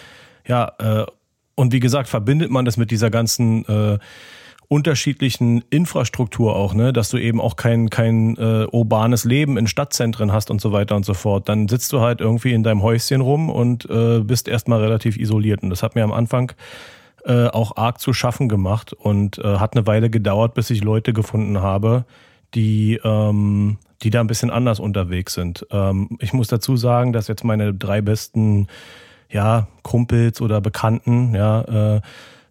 [0.46, 1.06] ja äh,
[1.56, 3.98] und wie gesagt verbindet man das mit dieser ganzen äh,
[4.70, 10.34] unterschiedlichen Infrastruktur auch, ne, dass du eben auch kein, kein äh, urbanes Leben in Stadtzentren
[10.34, 11.48] hast und so weiter und so fort.
[11.48, 15.64] Dann sitzt du halt irgendwie in deinem Häuschen rum und äh, bist erstmal relativ isoliert.
[15.64, 16.52] Und das hat mir am Anfang
[17.26, 21.14] äh, auch arg zu schaffen gemacht und äh, hat eine Weile gedauert, bis ich Leute
[21.14, 22.04] gefunden habe,
[22.54, 25.66] die, ähm, die da ein bisschen anders unterwegs sind.
[25.72, 28.68] Ähm, ich muss dazu sagen, dass jetzt meine drei besten
[29.30, 32.02] ja, Kumpels oder Bekannten, ja, äh,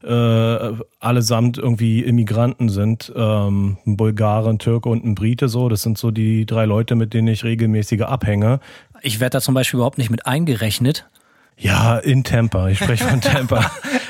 [0.03, 3.13] äh, allesamt irgendwie Immigranten sind.
[3.15, 5.69] Ähm, ein Bulgare, ein Türke und ein Brite so.
[5.69, 8.61] Das sind so die drei Leute, mit denen ich regelmäßige abhänge.
[9.03, 11.07] Ich werde da zum Beispiel überhaupt nicht mit eingerechnet.
[11.59, 12.69] Ja, in Tampa.
[12.69, 13.71] Ich spreche von Tampa.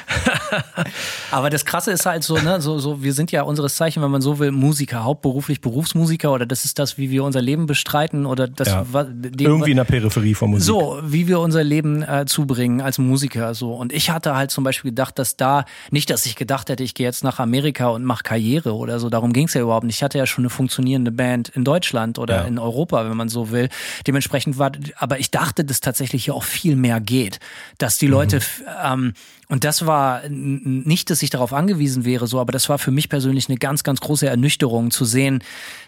[1.31, 4.11] Aber das Krasse ist halt so, ne, so, so, wir sind ja unseres Zeichen, wenn
[4.11, 8.27] man so will, Musiker, hauptberuflich Berufsmusiker oder das ist das, wie wir unser Leben bestreiten
[8.27, 8.87] oder das, Ja.
[8.93, 10.67] wa- dem- Irgendwie in der Peripherie von Musik.
[10.67, 13.73] So, wie wir unser Leben äh, zubringen als Musiker so.
[13.75, 16.95] Und ich hatte halt zum Beispiel gedacht, dass da, nicht, dass ich gedacht hätte, ich
[16.95, 19.97] gehe jetzt nach Amerika und mache Karriere oder so, darum ging es ja überhaupt nicht.
[19.97, 22.43] Ich hatte ja schon eine funktionierende Band in Deutschland oder Ja.
[22.43, 23.69] in Europa, wenn man so will.
[24.07, 27.41] Dementsprechend war, aber ich dachte, dass tatsächlich hier auch viel mehr geht.
[27.79, 29.15] Dass die Leute, f- ähm,
[29.49, 33.09] und das war nicht, dass ich darauf angewiesen wäre, so, aber das war für mich
[33.09, 35.43] persönlich eine ganz, ganz große Ernüchterung zu sehen,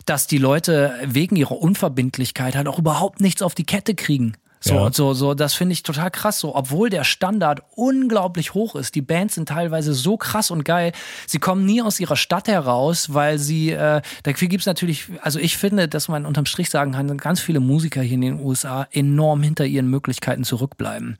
[0.07, 4.37] dass die Leute wegen ihrer Unverbindlichkeit halt auch überhaupt nichts auf die Kette kriegen.
[4.61, 4.92] So, Ja.
[4.92, 6.40] so, so, das finde ich total krass.
[6.40, 8.94] So, obwohl der Standard unglaublich hoch ist.
[8.97, 10.92] Die Bands sind teilweise so krass und geil.
[11.27, 15.57] Sie kommen nie aus ihrer Stadt heraus, weil sie, äh, dafür gibt's natürlich, also ich
[15.57, 19.42] finde, dass man unterm Strich sagen kann, ganz viele Musiker hier in den USA enorm
[19.42, 21.18] hinter ihren Möglichkeiten zurückbleiben.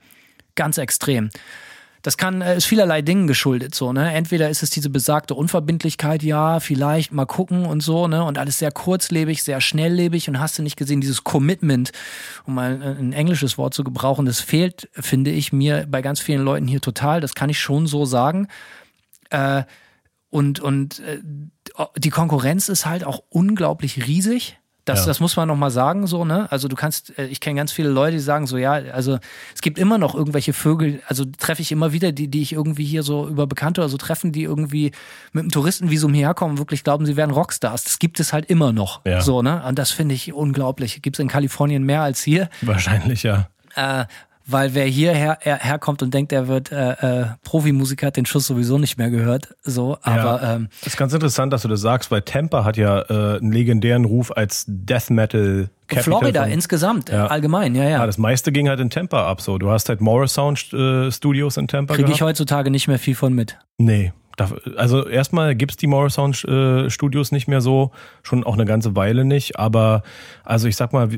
[0.57, 1.31] Ganz extrem.
[2.09, 4.15] Das kann, äh, ist vielerlei Dingen geschuldet, so, ne?
[4.15, 8.25] Entweder ist es diese besagte Unverbindlichkeit, ja, vielleicht mal gucken und so, ne?
[8.25, 11.93] Und alles sehr kurzlebig, sehr schnelllebig und hast du nicht gesehen, dieses Commitment,
[12.47, 16.19] um mal äh, ein englisches Wort zu gebrauchen, das fehlt, finde ich, mir bei ganz
[16.19, 17.21] vielen Leuten hier total.
[17.21, 18.49] Das kann ich schon so sagen.
[19.29, 19.65] Äh,
[20.31, 21.21] und und äh,
[21.99, 24.58] die Konkurrenz ist halt auch unglaublich riesig.
[24.89, 25.07] Das, Ja.
[25.07, 26.51] das muss man noch mal sagen, so, ne?
[26.51, 29.19] Also du kannst, äh, ich kenne ganz viele Leute, die sagen so, ja, also
[29.55, 32.85] es gibt immer noch irgendwelche Vögel, also treffe ich immer wieder, die, die ich irgendwie
[32.85, 34.93] hier so über Bekannte oder so treffen, die irgendwie
[35.33, 37.85] mit einem Touristenvisum hierher kommen und wirklich glauben, sie wären Rockstars.
[37.85, 39.05] Das gibt es halt immer noch.
[39.05, 39.21] Ja.
[39.21, 39.63] So, ne?
[39.67, 41.03] Und das finde ich unglaublich.
[41.03, 42.49] Gibt es in Kalifornien mehr als hier.
[42.63, 43.49] Wahrscheinlich, ja.
[43.75, 44.07] Äh,
[44.51, 48.47] weil wer hierher her, herkommt und denkt, er wird äh, äh, Profimusiker, hat den Schuss
[48.47, 49.55] sowieso nicht mehr gehört.
[49.63, 50.55] So, aber ja.
[50.57, 53.53] ähm, Das ist ganz interessant, dass du das sagst, weil Tampa hat ja äh, einen
[53.53, 57.27] legendären Ruf als Death Metal Capital Florida von- insgesamt, Ja.
[57.29, 58.07] allgemein, ja, Ja, ja.
[58.07, 59.41] das meiste ging halt in Tampa ab.
[59.41, 63.15] So, du hast halt Morrisound äh, Studios in Tampa Kriege ich heutzutage nicht mehr viel
[63.15, 63.57] von mit.
[63.79, 64.13] Nee.
[64.77, 67.91] Also erstmal gibt's die Morrisound äh, Studios nicht mehr so,
[68.23, 69.59] schon auch eine ganze Weile nicht.
[69.59, 70.03] Aber
[70.45, 71.11] also ich sag mal,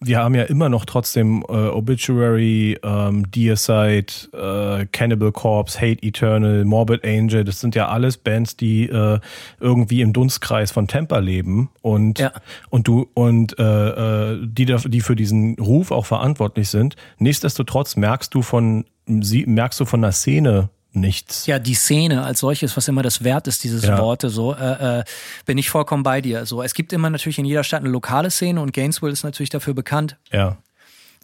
[0.00, 6.64] wir, haben ja immer noch trotzdem äh, Obituary, ähm, Deicide, äh, Cannibal Corpse, Hate Eternal,
[6.64, 7.44] Morbid Angel.
[7.44, 9.20] Das sind ja alles Bands, die äh,
[9.60, 12.32] irgendwie im Dunstkreis von Tampa leben und Ja.
[12.70, 16.96] und du und äh, äh, die die für diesen Ruf auch verantwortlich sind.
[17.18, 21.46] Nichtsdestotrotz merkst du von sie merkst du von der Szene nichts.
[21.46, 23.98] Ja, die Szene als solches, was immer das Wert ist, dieses Ja.
[23.98, 25.04] Worte, so, äh, äh,
[25.46, 26.46] bin ich vollkommen bei dir.
[26.46, 29.50] So, es gibt immer natürlich in jeder Stadt eine lokale Szene und Gainesville ist natürlich
[29.50, 30.56] dafür bekannt, Ja.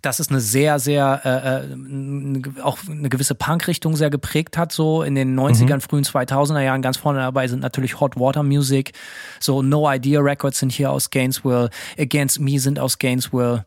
[0.03, 5.03] dass es eine sehr, sehr, äh, äh, auch eine gewisse Punk-Richtung sehr geprägt hat, so
[5.03, 6.81] in den 90ern, frühen 2000er Jahren.
[6.83, 8.93] Ganz vorne dabei sind natürlich Hot Water Music,
[9.41, 13.65] so No Idea Records sind hier aus Gainesville, Against Me sind aus Gainesville.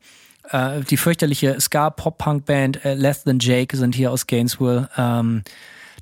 [0.50, 4.90] Äh, die fürchterliche Ska-Pop-Punk-Band äh, Less Than Jake sind hier aus Gainesville.
[4.98, 5.44] Ähm,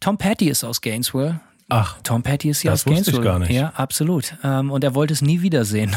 [0.01, 1.39] Tom Petty ist aus Gainesville.
[1.69, 3.23] Ach, Tom Petty ist hier Das aus wusste ich Gainesville.
[3.23, 3.51] gar nicht.
[3.51, 4.35] Ja, absolut.
[4.43, 5.95] Ähm, und er wollte es nie wiedersehen.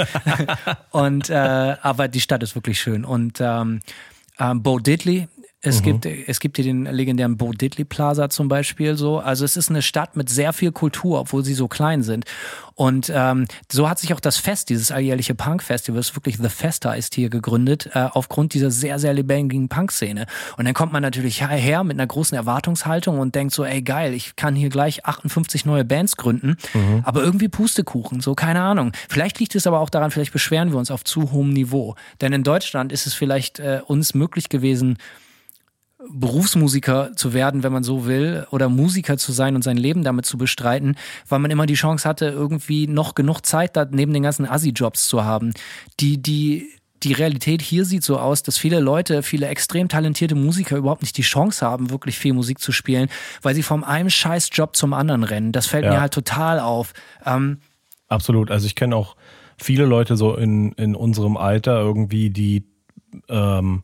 [0.90, 3.04] und äh, aber die Stadt ist wirklich schön.
[3.04, 3.80] Und ähm,
[4.38, 5.28] ähm, Bo Diddley
[5.66, 6.00] Es Mhm.
[6.00, 9.18] gibt, es gibt hier den legendären Bo Diddley Plaza zum Beispiel so.
[9.18, 12.24] Also es ist eine Stadt mit sehr viel Kultur, obwohl sie so klein sind.
[12.74, 16.92] Und ähm, so hat sich auch das Fest, dieses alljährliche Punk-Festival, das wirklich The Festa
[16.92, 20.26] ist hier gegründet, äh, aufgrund dieser sehr, sehr lebendigen Punk-Szene.
[20.58, 24.12] Und dann kommt man natürlich her mit einer großen Erwartungshaltung und denkt so, ey geil,
[24.14, 26.58] ich kann hier gleich 58 neue Bands gründen,
[27.02, 28.92] aber irgendwie Pustekuchen, so keine Ahnung.
[29.08, 31.94] Vielleicht liegt es aber auch daran, vielleicht beschweren wir uns auf zu hohem Niveau.
[32.20, 34.98] Denn in Deutschland ist es vielleicht äh, uns möglich gewesen,
[36.10, 40.26] Berufsmusiker zu werden, wenn man so will, oder Musiker zu sein und sein Leben damit
[40.26, 40.96] zu bestreiten,
[41.28, 45.08] weil man immer die Chance hatte, irgendwie noch genug Zeit da neben den ganzen Assi-Jobs
[45.08, 45.52] zu haben.
[46.00, 46.68] Die, die,
[47.02, 51.16] die Realität hier sieht so aus, dass viele Leute, viele extrem talentierte Musiker überhaupt nicht
[51.16, 53.08] die Chance haben, wirklich viel Musik zu spielen,
[53.42, 55.52] weil sie vom einem scheiß Job zum anderen rennen.
[55.52, 55.92] Das fällt Ja.
[55.92, 56.92] mir halt total auf.
[57.24, 57.58] Ähm,
[58.08, 58.50] Absolut.
[58.50, 59.16] Also ich kenne auch
[59.58, 62.64] viele Leute so in, in unserem Alter irgendwie, die
[63.28, 63.82] ähm,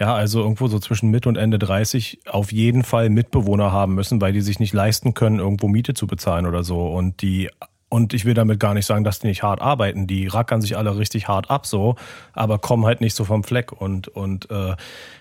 [0.00, 4.20] ja, also irgendwo so zwischen Mitte und Ende 30 auf jeden Fall Mitbewohner haben müssen,
[4.22, 6.88] weil die sich nicht leisten können, irgendwo Miete zu bezahlen oder so.
[6.88, 7.50] Und die
[7.90, 10.06] und ich will damit gar nicht sagen, dass die nicht hart arbeiten.
[10.06, 11.96] Die rackern sich alle richtig hart ab so,
[12.32, 13.72] aber kommen halt nicht so vom Fleck.
[13.72, 14.76] Und, und äh,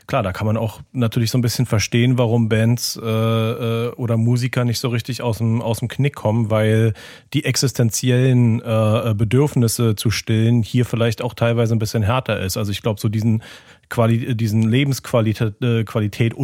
[0.06, 4.18] klar, da kann man auch natürlich so ein bisschen verstehen, warum Bands äh, äh, oder
[4.18, 6.94] Musiker nicht so richtig aus dem, aus dem Knick kommen, weil
[7.34, 12.56] die existenziellen äh, Bedürfnisse zu stillen hier vielleicht auch teilweise ein bisschen härter ist.
[12.56, 13.42] Also ich glaube, so diesen
[13.90, 16.36] Quali diesen Lebensqualität äh,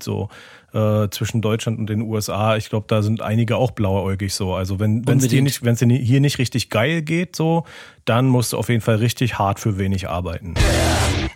[0.00, 0.30] so
[0.76, 2.56] äh, zwischen Deutschland und den USA.
[2.56, 4.54] Ich glaube, da sind einige auch blauäugig so.
[4.54, 7.64] Also wenn es dir nicht wenn es hier nicht richtig geil geht so,
[8.04, 10.54] dann musst du auf jeden Fall richtig hart für wenig arbeiten.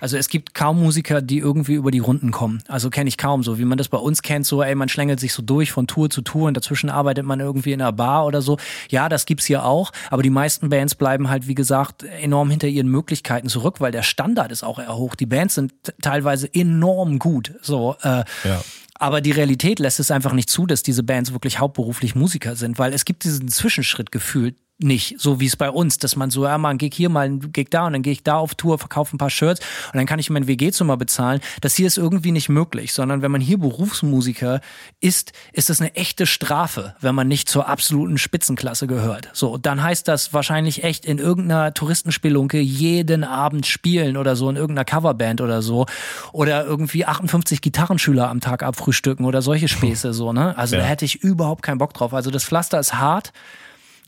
[0.00, 2.62] Also es gibt kaum Musiker, die irgendwie über die Runden kommen.
[2.68, 5.20] Also kenne ich kaum so, wie man das bei uns kennt, so ey, man schlängelt
[5.20, 8.26] sich so durch von Tour zu Tour und dazwischen arbeitet man irgendwie in einer Bar
[8.26, 8.57] oder so.
[8.88, 12.68] Ja, das gibt's hier auch, aber die meisten Bands bleiben halt, wie gesagt, enorm hinter
[12.68, 15.14] ihren Möglichkeiten zurück, weil der Standard ist auch eher hoch.
[15.16, 17.55] Die Bands sind teilweise enorm gut.
[17.62, 18.62] So, äh, Ja.
[19.01, 22.79] Aber die Realität lässt es einfach nicht zu, dass diese Bands wirklich hauptberuflich Musiker sind,
[22.79, 26.45] weil es gibt diesen Zwischenschritt gefühlt nicht, so wie es bei uns, dass man so,
[26.45, 28.55] ja, mal ein Gig hier, mal ein Gig da und dann gehe ich da auf
[28.55, 29.61] Tour, verkaufe ein paar Shirts
[29.93, 31.40] und dann kann ich mein WG-Zimmer bezahlen.
[31.61, 34.61] Das hier ist irgendwie nicht möglich, sondern wenn man hier Berufsmusiker
[35.01, 39.29] ist, ist das eine echte Strafe, wenn man nicht zur absoluten Spitzenklasse gehört.
[39.33, 44.57] So, dann heißt das wahrscheinlich echt in irgendeiner Touristenspelunke jeden Abend spielen oder so, in
[44.57, 45.87] irgendeiner Coverband oder so
[46.33, 50.57] oder irgendwie 58 Gitarrenschüler am Tag abfrühstücken oder solche Späße so, ne?
[50.57, 50.88] Also da Ja.
[50.88, 52.14] hätte ich überhaupt keinen Bock drauf.
[52.14, 53.33] Also das Pflaster ist hart.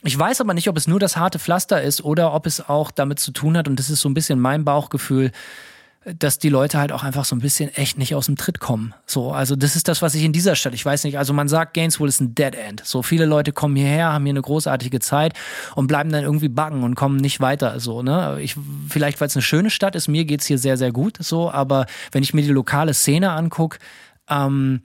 [0.05, 2.91] Ich weiß aber nicht, ob es nur das harte Pflaster ist oder ob es auch
[2.91, 5.31] damit zu tun hat, und das ist so ein bisschen mein Bauchgefühl,
[6.05, 8.93] dass die Leute halt auch einfach so ein bisschen echt nicht aus dem Tritt kommen.
[9.07, 11.47] So, also das ist das, was ich in dieser Stadt, ich weiß nicht, also man
[11.47, 12.83] sagt, Gainesville ist ein Dead End.
[12.85, 15.35] So viele Leute kommen hierher, haben hier eine großartige Zeit
[15.77, 17.79] und bleiben dann irgendwie backen und kommen nicht weiter.
[17.79, 18.39] So, ne?
[18.41, 18.57] Ich,
[18.89, 21.87] vielleicht, weil es eine schöne Stadt ist, mir geht's hier sehr, sehr gut, so, aber
[22.11, 23.79] wenn ich mir die lokale Szene anguck,
[24.29, 24.83] ähm,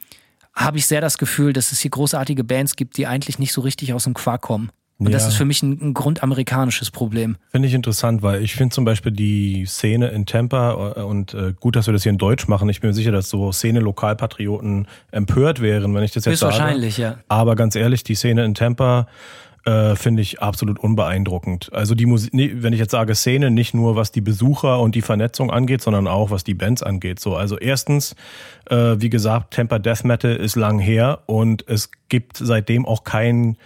[0.54, 3.62] habe ich sehr das Gefühl, dass es hier großartige Bands gibt, die eigentlich nicht so
[3.62, 4.72] richtig aus dem Quark kommen.
[5.00, 5.28] Und das Ja.
[5.30, 7.38] ist für mich ein, ein grundamerikanisches Problem.
[7.52, 11.54] Finde ich interessant, weil ich finde zum Beispiel die Szene in Tampa äh, und äh,
[11.60, 12.68] gut, dass wir das hier in Deutsch machen.
[12.70, 16.54] Ich bin mir sicher, dass so Szene-Lokalpatrioten empört wären, wenn ich das jetzt sage.
[16.54, 17.18] Höchstwahrscheinlich, ja.
[17.28, 19.08] Aber ganz ehrlich, die Szene in Tampa
[19.66, 21.72] äh, finde ich absolut unbeeindruckend.
[21.74, 25.02] Also die Musik, wenn ich jetzt sage Szene, nicht nur was die Besucher und die
[25.02, 27.20] Vernetzung angeht, sondern auch was die Bands angeht.
[27.20, 28.16] So, also erstens,
[28.70, 33.58] äh, wie gesagt, Tampa Death Metal ist lang her und es gibt seitdem auch kein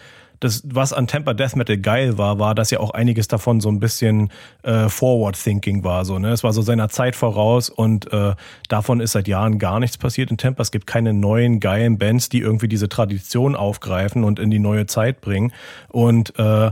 [0.41, 3.69] das, was an Tampa Death Metal geil war, war, dass ja auch einiges davon so
[3.69, 4.31] ein bisschen
[4.63, 6.03] äh, Forward Thinking war.
[6.03, 6.31] So, ne?
[6.31, 8.33] Es war so seiner Zeit voraus und äh,
[8.67, 10.63] davon ist seit Jahren gar nichts passiert in Tampa.
[10.63, 14.87] Es gibt keine neuen geilen Bands, die irgendwie diese Tradition aufgreifen und in die neue
[14.87, 15.53] Zeit bringen.
[15.89, 16.71] Und äh,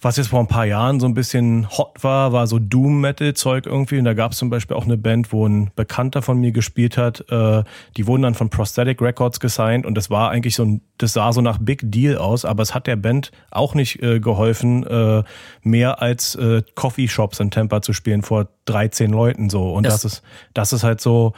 [0.00, 3.98] was jetzt vor ein paar Jahren so ein bisschen hot war, war so Doom-Metal-Zeug irgendwie.
[3.98, 6.96] Und da gab es zum Beispiel auch eine Band, wo ein Bekannter von mir gespielt
[6.96, 7.24] hat.
[7.30, 7.64] Äh,
[7.96, 11.32] die wurden dann von Prosthetic Records gesigned und das war eigentlich so ein, das sah
[11.32, 15.24] so nach Big Deal aus, aber es hat der Band auch nicht äh, geholfen, äh,
[15.62, 19.72] mehr als äh, Coffeeshops in Tampa zu spielen vor 13 Leuten so.
[19.72, 20.22] Und Das- das, ist,
[20.54, 21.32] das ist halt so,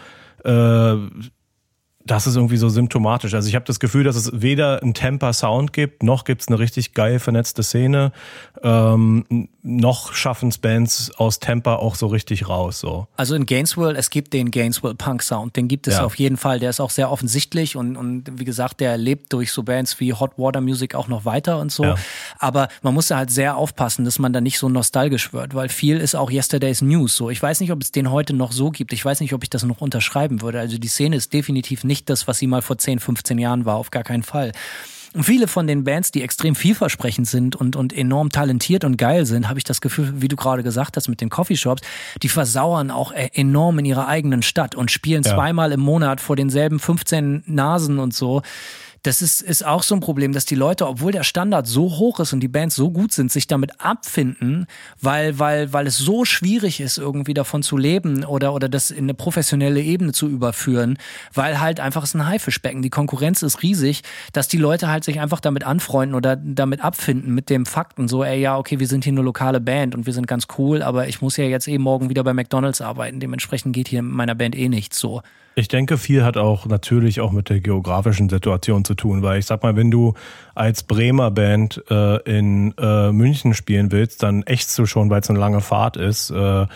[0.44, 0.94] äh,
[2.10, 3.34] das ist irgendwie so symptomatisch.
[3.34, 6.58] Also ich habe das Gefühl, dass es weder einen Tampa-Sound gibt, noch gibt es eine
[6.58, 8.10] richtig geil vernetzte Szene,
[8.64, 12.80] ähm, noch schaffen es Bands aus Tampa auch so richtig raus.
[12.80, 13.06] So.
[13.16, 16.04] Also in Gainesville, es gibt den Gainesville Punk Sound, den gibt es Ja.
[16.04, 19.52] auf jeden Fall, der ist auch sehr offensichtlich und, und wie gesagt, der lebt durch
[19.52, 21.84] so Bands wie Hot Water Music auch noch weiter und so.
[21.84, 21.94] Ja.
[22.38, 25.68] Aber man muss da halt sehr aufpassen, dass man da nicht so nostalgisch wird, weil
[25.68, 27.30] viel ist auch Yesterday's News so.
[27.30, 28.92] Ich weiß nicht, ob es den heute noch so gibt.
[28.92, 30.58] Ich weiß nicht, ob ich das noch unterschreiben würde.
[30.58, 33.76] Also die Szene ist definitiv nicht das, was sie mal vor 10, 15 Jahren war,
[33.76, 34.52] auf gar keinen Fall.
[35.12, 39.26] Und viele von den Bands, die extrem vielversprechend sind und, und enorm talentiert und geil
[39.26, 41.82] sind, habe ich das Gefühl, wie du gerade gesagt hast mit den Coffeeshops,
[42.22, 45.34] die versauern auch e-, enorm in ihrer eigenen Stadt und spielen ja.
[45.34, 48.42] zweimal im Monat vor denselben 15 Nasen und so
[49.02, 52.20] das ist, ist auch so ein Problem, dass die Leute, obwohl der Standard so hoch
[52.20, 54.66] ist und die Bands so gut sind, sich damit abfinden,
[55.00, 59.04] weil, weil, weil es so schwierig ist, irgendwie davon zu leben oder, oder das in
[59.04, 60.98] eine professionelle Ebene zu überführen,
[61.32, 62.82] weil halt einfach es ein Haifischbecken.
[62.82, 67.34] Die Konkurrenz ist riesig, dass die Leute halt sich einfach damit anfreunden oder damit abfinden
[67.34, 70.12] mit dem Fakten so, ey, ja, okay, wir sind hier eine lokale Band und wir
[70.12, 73.20] sind ganz cool, aber ich muss ja jetzt eben morgen wieder bei McDonalds arbeiten.
[73.20, 75.22] Dementsprechend geht hier in meiner Band eh nichts so.
[75.56, 79.46] Ich denke, viel hat auch natürlich auch mit der geografischen Situation zu tun, weil ich
[79.46, 80.14] sag mal, wenn du
[80.54, 85.30] als Bremer Band äh, in äh, München spielen willst, dann ächzt du schon, weil es
[85.30, 86.30] eine lange Fahrt ist.
[86.30, 86.66] Äh,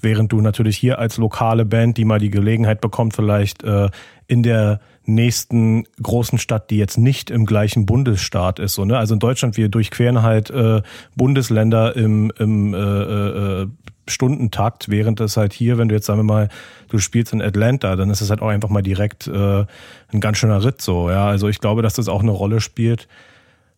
[0.00, 3.88] während du natürlich hier als lokale Band, die mal die Gelegenheit bekommt, vielleicht äh,
[4.26, 8.74] in der nächsten großen Stadt, die jetzt nicht im gleichen Bundesstaat ist.
[8.74, 8.96] So, ne?
[8.96, 10.82] Also in Deutschland, wir durchqueren halt äh,
[11.16, 13.66] Bundesländer im, im äh, äh,
[14.08, 16.48] Stundentakt, während das halt hier, wenn du jetzt sagen wir mal,
[16.88, 19.64] du spielst in Atlanta, dann ist es halt auch einfach mal direkt äh,
[20.12, 21.26] ein ganz schöner Ritt so, ja.
[21.26, 23.08] Also ich glaube, dass das auch eine Rolle spielt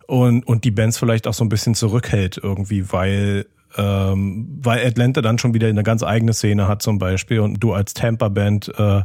[0.06, 5.20] und, und die Bands vielleicht auch so ein bisschen zurückhält irgendwie, weil ähm, weil Atlanta
[5.20, 9.02] dann schon wieder eine ganz eigene Szene hat zum Beispiel und du als Tampa-Band äh,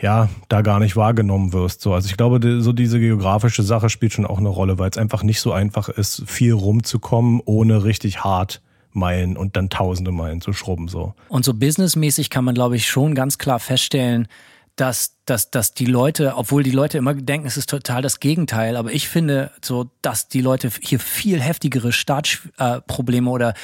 [0.00, 1.80] ja da gar nicht wahrgenommen wirst.
[1.80, 4.98] So, also ich glaube, so diese geografische Sache spielt schon auch eine Rolle, weil es
[4.98, 8.60] einfach nicht so einfach ist, viel rumzukommen, ohne richtig hart
[8.92, 10.88] Meilen und dann tausende Meilen zu schrubben.
[10.88, 11.14] So.
[11.28, 14.28] Und so businessmäßig kann man, glaube ich, schon ganz klar feststellen,
[14.76, 18.76] dass, dass, dass die Leute, obwohl die Leute immer denken, es ist total das Gegenteil,
[18.76, 23.54] aber ich finde so, dass die Leute hier viel heftigere Startprobleme äh, oder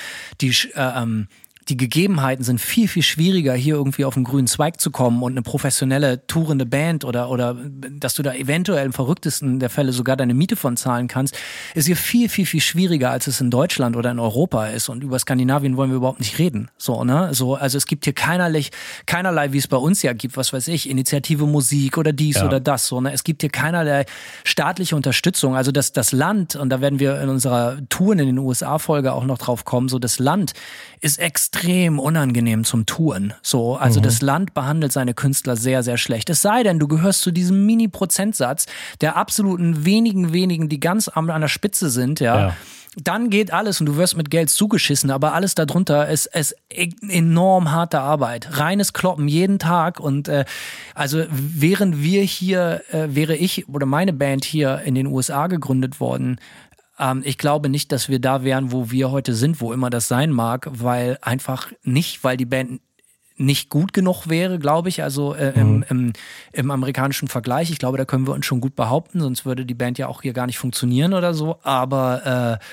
[0.40, 1.28] die äh, ähm,
[1.68, 5.32] die Gegebenheiten sind viel, viel schwieriger, hier irgendwie auf den grünen Zweig zu kommen und
[5.32, 7.56] eine professionelle tourende Band oder, oder
[7.90, 11.36] dass du da eventuell im verrücktesten der Fälle sogar deine Miete von zahlen kannst,
[11.74, 14.88] ist hier viel, viel, viel schwieriger, als es in Deutschland oder in Europa ist.
[14.88, 16.70] Und über Skandinavien wollen wir überhaupt nicht reden.
[16.78, 17.34] So, ne?
[17.34, 18.64] So, also es gibt hier keinerlei,
[19.04, 22.46] keinerlei, wie es bei uns ja gibt, was weiß ich, Initiative Musik oder dies ja.
[22.46, 22.86] oder das.
[22.86, 23.12] So, ne?
[23.12, 24.06] Es gibt hier keinerlei
[24.44, 25.54] staatliche Unterstützung.
[25.54, 29.24] Also das, das Land, und da werden wir in unserer Touren in den USA-Folge auch
[29.24, 30.54] noch drauf kommen, so das Land
[31.00, 31.57] ist extrem
[31.98, 33.34] unangenehm zum Touren.
[33.42, 34.04] So, also mhm.
[34.04, 36.30] das Land behandelt seine Künstler sehr, sehr schlecht.
[36.30, 38.66] Es sei denn, du gehörst zu diesem Mini-Prozentsatz
[39.00, 42.48] der absoluten wenigen, wenigen, die ganz an der Spitze sind, ja.
[42.48, 42.54] ja
[42.96, 47.70] dann geht alles und du wirst mit Geld zugeschissen, aber alles darunter ist, ist enorm
[47.70, 48.58] harte Arbeit.
[48.58, 50.44] Reines Kloppen jeden Tag und äh,
[50.94, 56.00] also während wir hier, äh, wäre ich oder meine Band hier in den USA gegründet
[56.00, 56.38] worden,
[56.98, 60.08] ähm, ich glaube nicht, dass wir da wären, wo wir heute sind, wo immer das
[60.08, 62.80] sein mag, weil einfach nicht, weil die Band
[63.36, 65.84] nicht gut genug wäre, glaube ich, also äh, im, mhm.
[65.88, 66.12] im,
[66.52, 67.70] im amerikanischen Vergleich.
[67.70, 70.22] Ich glaube, da können wir uns schon gut behaupten, sonst würde die Band ja auch
[70.22, 71.58] hier gar nicht funktionieren oder so.
[71.62, 72.64] Aber äh,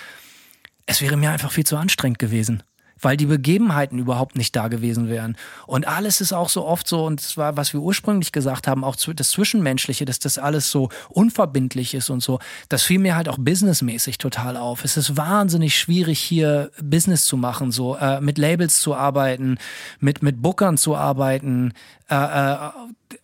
[0.88, 2.64] es wäre mir einfach viel zu anstrengend gewesen
[3.00, 5.38] weil die Begebenheiten überhaupt nicht da gewesen wären.
[5.68, 8.84] Und alles ist auch so oft so, und das war, was wir ursprünglich gesagt haben,
[8.84, 13.30] auch das Zwischenmenschliche, dass das alles so unverbindlich ist und so, das fiel mir halt
[13.30, 14.84] auch businessmäßig total auf.
[14.84, 19.58] Es ist wahnsinnig schwierig, hier Business zu machen, so äh, mit Labels zu arbeiten,
[20.00, 21.74] mit, mit Bookern zu arbeiten.
[22.10, 22.58] Äh, äh,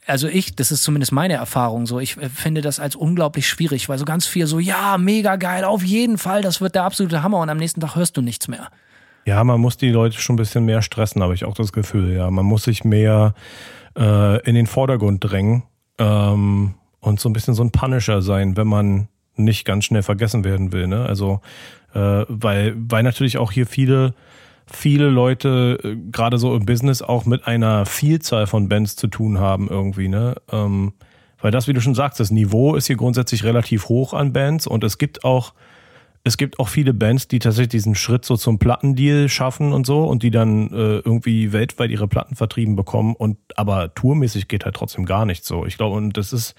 [0.06, 3.88] also ich, das ist zumindest meine Erfahrung so, ich äh, finde das als unglaublich schwierig,
[3.88, 7.24] weil so ganz viel so, ja, mega geil, auf jeden Fall, das wird der absolute
[7.24, 8.70] Hammer und am nächsten Tag hörst du nichts mehr.
[9.26, 12.14] Ja, man muss die Leute schon ein bisschen mehr stressen, habe ich auch das Gefühl.
[12.14, 13.34] Ja, man muss sich mehr
[13.98, 15.64] äh, in den Vordergrund drängen
[15.98, 20.44] ähm, und so ein bisschen so ein Punisher sein, wenn man nicht ganz schnell vergessen
[20.44, 20.88] werden will.
[20.88, 21.06] Ne?
[21.06, 21.42] Also,
[21.94, 24.14] äh, weil, weil natürlich auch hier viele
[24.74, 29.40] viele Leute äh, gerade so im Business auch mit einer Vielzahl von Bands zu tun
[29.40, 30.36] haben irgendwie, ne?
[30.52, 30.94] Ähm,
[31.42, 34.68] weil das, wie du schon sagst, das Niveau ist hier grundsätzlich relativ hoch an Bands
[34.68, 35.54] und es gibt auch
[36.24, 40.04] es gibt auch viele Bands, die tatsächlich diesen Schritt so zum Plattendeal schaffen und so
[40.04, 44.76] und die dann äh, irgendwie weltweit ihre Platten vertrieben bekommen und aber tourmäßig geht halt
[44.76, 45.66] trotzdem gar nicht so.
[45.66, 46.54] Ich glaube, und das ist,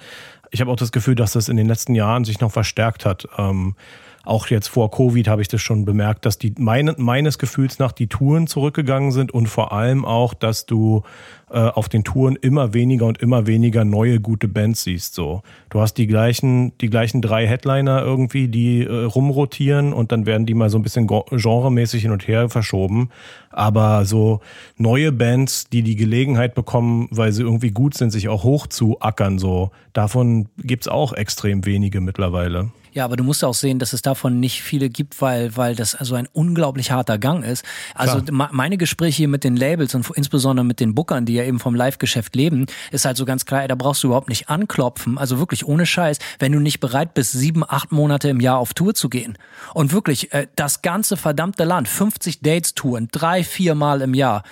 [0.50, 3.28] ich habe auch das Gefühl, dass das in den letzten Jahren sich noch verstärkt hat.
[3.38, 3.76] Ähm,
[4.24, 7.92] auch jetzt vor Covid habe ich das schon bemerkt, dass die meine, meines Gefühls nach
[7.92, 11.02] die Touren zurückgegangen sind und vor allem auch, dass du
[11.50, 15.14] äh, auf den Touren immer weniger und immer weniger neue gute Bands siehst.
[15.14, 20.24] So, du hast die gleichen die gleichen drei Headliner irgendwie, die äh, rumrotieren und dann
[20.24, 23.10] werden die mal so ein bisschen genremäßig hin und her verschoben.
[23.50, 24.40] Aber so
[24.76, 29.00] neue Bands, die die Gelegenheit bekommen, weil sie irgendwie gut sind, sich auch hoch zu
[29.00, 32.70] ackern, so davon gibt's auch extrem wenige mittlerweile.
[32.92, 35.94] Ja, aber du musst auch sehen, dass es davon nicht viele gibt, weil, weil das
[35.94, 37.64] also ein unglaublich harter Gang ist.
[37.94, 38.50] Also Klar.
[38.52, 41.74] meine Gespräche hier mit den Labels und insbesondere mit den Bookern, die ja eben vom
[41.74, 45.16] Live-Geschäft leben, ist halt so ganz klar, da brauchst du überhaupt nicht anklopfen.
[45.16, 48.74] Also wirklich ohne Scheiß, wenn du nicht bereit bist, sieben, acht Monate im Jahr auf
[48.74, 49.38] Tour zu gehen.
[49.72, 54.42] Und wirklich, äh, das ganze verdammte Land, 50 Dates-Touren, drei, vier Mal im Jahr.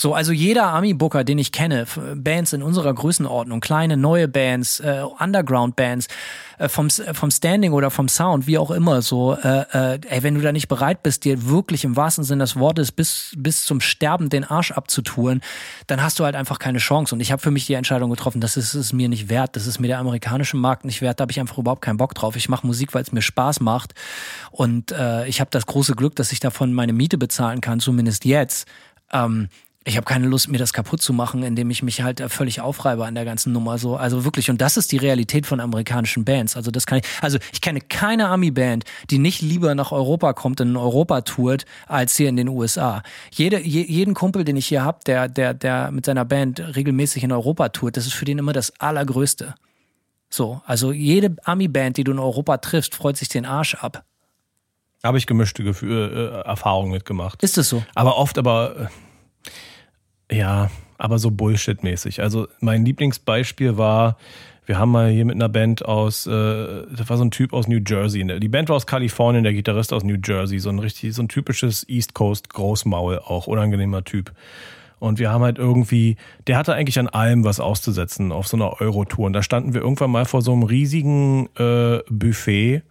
[0.00, 1.84] So, also jeder Ami-Booker, den ich kenne,
[2.14, 6.06] Bands in unserer Größenordnung, kleine, neue Bands, äh, Underground-Bands,
[6.58, 10.36] äh, vom, vom Standing oder vom Sound, wie auch immer, so, äh, äh, ey, wenn
[10.36, 13.80] du da nicht bereit bist, dir wirklich im wahrsten Sinne des Wortes bis, bis zum
[13.80, 15.40] Sterben den Arsch abzutouren,
[15.88, 17.16] dann hast du halt einfach keine Chance.
[17.16, 19.66] Und ich habe für mich die Entscheidung getroffen, das ist es mir nicht wert, das
[19.66, 22.36] ist mir der amerikanische Markt nicht wert, da habe ich einfach überhaupt keinen Bock drauf.
[22.36, 23.94] Ich mache Musik, weil es mir Spaß macht.
[24.52, 28.24] Und äh, ich habe das große Glück, dass ich davon meine Miete bezahlen kann, zumindest
[28.24, 28.68] jetzt.
[29.12, 29.48] Ähm,
[29.88, 33.06] ich habe keine Lust, mir das kaputt zu machen, indem ich mich halt völlig aufreibe
[33.06, 33.78] an der ganzen Nummer.
[33.78, 34.50] So, also wirklich.
[34.50, 36.56] Und das ist die Realität von amerikanischen Bands.
[36.56, 37.04] Also das kann ich.
[37.22, 41.64] Also ich kenne keine Ami-Band, die nicht lieber nach Europa kommt und in Europa tourt,
[41.86, 43.02] als hier in den USA.
[43.30, 47.24] Jede, je, jeden Kumpel, den ich hier hab, der, der, der mit seiner Band regelmäßig
[47.24, 49.54] in Europa tourt, das ist für den immer das Allergrößte.
[50.28, 54.04] So, also jede Ami-Band, die du in Europa triffst, freut sich den Arsch ab.
[55.02, 57.42] Habe ich gemischte Gefühl, äh, Erfahrungen mitgemacht.
[57.42, 57.82] Ist es so?
[57.94, 58.90] Aber oft aber.
[60.30, 62.20] Ja, aber so Bullshit-mäßig.
[62.20, 64.18] Also mein Lieblingsbeispiel war,
[64.66, 67.68] wir haben mal hier mit einer Band aus, äh, das war so ein Typ aus
[67.68, 68.24] New Jersey.
[68.24, 68.38] Ne?
[68.38, 71.28] Die Band war aus Kalifornien, der Gitarrist aus New Jersey, so ein richtig, so ein
[71.28, 74.32] typisches East Coast Großmaul, auch unangenehmer Typ.
[74.98, 76.16] Und wir haben halt irgendwie,
[76.46, 79.26] der hatte eigentlich an allem was auszusetzen auf so einer Eurotour.
[79.26, 82.82] Und da standen wir irgendwann mal vor so einem riesigen äh, Buffet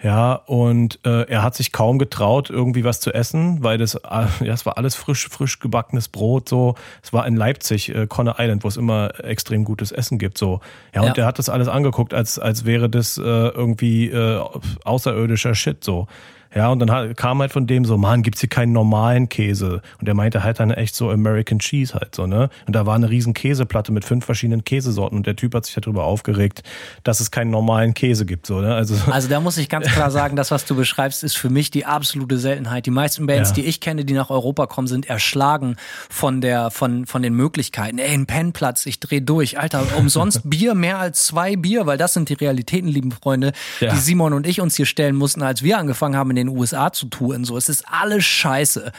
[0.00, 4.26] ja, und äh, er hat sich kaum getraut, irgendwie was zu essen, weil das, äh,
[4.44, 6.76] ja, es war alles frisch, frisch gebackenes Brot, so.
[7.02, 10.60] Es war in Leipzig, äh, Conner Island, wo es immer extrem gutes Essen gibt, so.
[10.94, 11.24] Ja, und Ja.
[11.24, 14.40] er hat das alles angeguckt, als, als wäre das äh, irgendwie äh,
[14.84, 16.06] außerirdischer Shit, so.
[16.54, 19.82] Ja, und dann kam halt von dem so, Mann, gibt's hier keinen normalen Käse?
[20.00, 22.48] Und er meinte halt dann echt so American Cheese halt so, ne?
[22.66, 25.74] Und da war eine riesen Käseplatte mit fünf verschiedenen Käsesorten und der Typ hat sich
[25.74, 26.62] darüber aufgeregt,
[27.04, 28.74] dass es keinen normalen Käse gibt, so, ne?
[28.74, 31.70] Also, Also da muss ich ganz klar sagen, das, was du beschreibst, ist für mich
[31.70, 32.86] die absolute Seltenheit.
[32.86, 33.54] Die meisten Bands, Ja.
[33.56, 35.76] die ich kenne, die nach Europa kommen, sind erschlagen
[36.08, 37.98] von der, von, von den Möglichkeiten.
[37.98, 39.58] Ey, ein Pennplatz, ich dreh durch.
[39.58, 43.92] Alter, umsonst Bier, mehr als zwei Bier, weil das sind die Realitäten, lieben Freunde, Ja.
[43.92, 46.92] die Simon und ich uns hier stellen mussten, als wir angefangen haben, in den USA
[46.92, 47.44] zu touren.
[47.44, 48.92] So, es ist alles scheiße.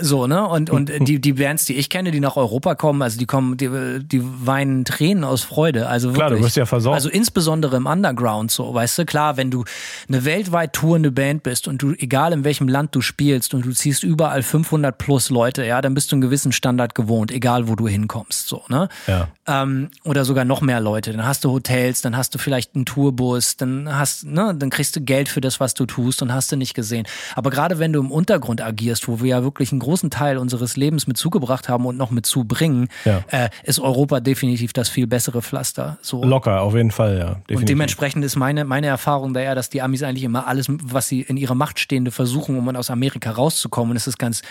[0.00, 0.46] So, ne?
[0.46, 3.56] Und, und die, die Bands, die ich kenne, die nach Europa kommen, also die kommen,
[3.56, 3.68] die,
[4.00, 5.88] die weinen Tränen aus Freude.
[5.88, 6.26] Also wirklich.
[6.26, 6.94] Klar, du wirst ja versorgt.
[6.94, 9.64] Also insbesondere im Underground so, weißt du, klar, wenn du
[10.08, 13.72] eine weltweit tourende Band bist und du, egal in welchem Land du spielst und du
[13.72, 17.74] ziehst überall 500 plus Leute, ja, dann bist du einen gewissen Standard gewohnt, egal wo
[17.74, 18.88] du hinkommst, so, ne?
[19.06, 19.28] Ja.
[19.46, 21.12] Ähm, oder sogar noch mehr Leute.
[21.12, 24.96] Dann hast du Hotels, dann hast du vielleicht einen Tourbus, dann hast, ne, dann kriegst
[24.96, 27.06] du Geld für das, was du tust und hast du nicht gesehen.
[27.34, 30.76] Aber gerade wenn du im Untergrund agierst, wo wir ja wirklich einen großen Teil unseres
[30.76, 33.22] Lebens mit zugebracht haben und noch mit zubringen, Ja.
[33.28, 35.98] äh, ist Europa definitiv das viel bessere Pflaster.
[36.02, 36.22] So.
[36.24, 37.24] Locker, auf jeden Fall, ja.
[37.26, 37.56] Definitiv.
[37.58, 41.08] Und dementsprechend ist meine, meine Erfahrung da eher, dass die Amis eigentlich immer alles, was
[41.08, 43.92] sie in ihrer Macht Stehende versuchen, um aus Amerika rauszukommen.
[43.92, 44.42] Und es ist ganz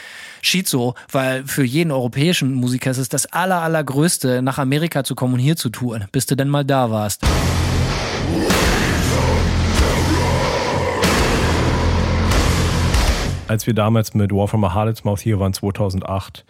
[0.41, 5.33] schizo, weil für jeden europäischen Musiker ist es das aller, allergrößte, nach Amerika zu kommen
[5.35, 7.21] und hier zu touren, bis du denn mal da warst.
[13.47, 16.45] Als wir damals mit War from a Harlot's Mouth hier waren, 2008,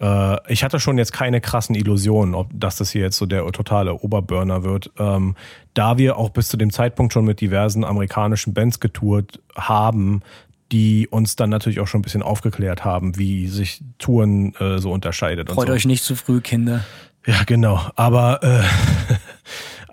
[0.00, 3.46] äh, ich hatte schon jetzt keine krassen Illusionen, ob dass das hier jetzt so der
[3.52, 4.90] totale Oberburner wird.
[4.98, 5.36] Ähm,
[5.74, 10.22] da wir auch bis zu dem Zeitpunkt schon mit diversen amerikanischen Bands getourt haben,
[10.72, 14.90] die uns dann natürlich auch schon ein bisschen aufgeklärt haben, wie sich Touren äh, so
[14.92, 15.48] unterscheidet.
[15.48, 15.72] Freut und so.
[15.72, 16.84] euch nicht zu früh, Kinder.
[17.24, 17.80] Ja, genau.
[17.96, 18.62] Aber, äh,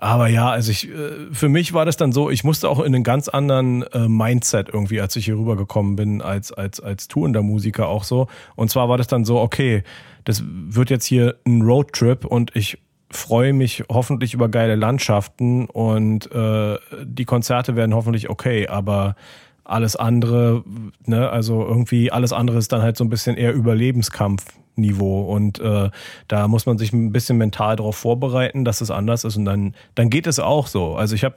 [0.04, 2.94] aber ja, also ich, äh, für mich war das dann so, ich musste auch in
[2.94, 7.42] einen ganz anderen äh, Mindset irgendwie, als ich hier rübergekommen bin, als, als, als tourender
[7.42, 8.28] Musiker auch so.
[8.54, 9.82] Und zwar war das dann so, okay,
[10.24, 12.78] das wird jetzt hier ein Roadtrip und ich
[13.10, 19.16] freue mich hoffentlich über geile Landschaften und äh, die Konzerte werden hoffentlich okay, aber
[19.64, 20.62] alles andere,
[21.06, 25.90] ne, also irgendwie alles andere ist dann halt so ein bisschen eher Überlebenskampfniveau und äh,
[26.28, 29.74] da muss man sich ein bisschen mental darauf vorbereiten, dass es anders ist und dann,
[29.94, 30.96] dann geht es auch so.
[30.96, 31.36] Also ich habe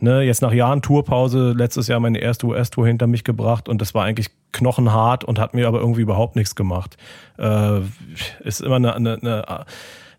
[0.00, 3.94] ne, jetzt nach Jahren Tourpause letztes Jahr meine erste US-Tour hinter mich gebracht und das
[3.94, 6.98] war eigentlich knochenhart und hat mir aber irgendwie überhaupt nichts gemacht.
[7.38, 7.80] Äh,
[8.40, 9.64] ist immer eine, eine, eine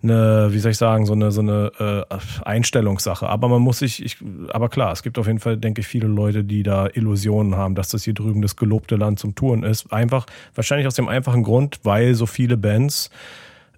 [0.03, 3.27] eine, wie soll ich sagen, so eine, so eine äh, Einstellungssache.
[3.27, 4.17] Aber man muss sich, ich,
[4.51, 7.75] aber klar, es gibt auf jeden Fall, denke ich, viele Leute, die da Illusionen haben,
[7.75, 9.91] dass das hier drüben das gelobte Land zum Touren ist.
[9.91, 10.25] Einfach,
[10.55, 13.09] wahrscheinlich aus dem einfachen Grund, weil so viele Bands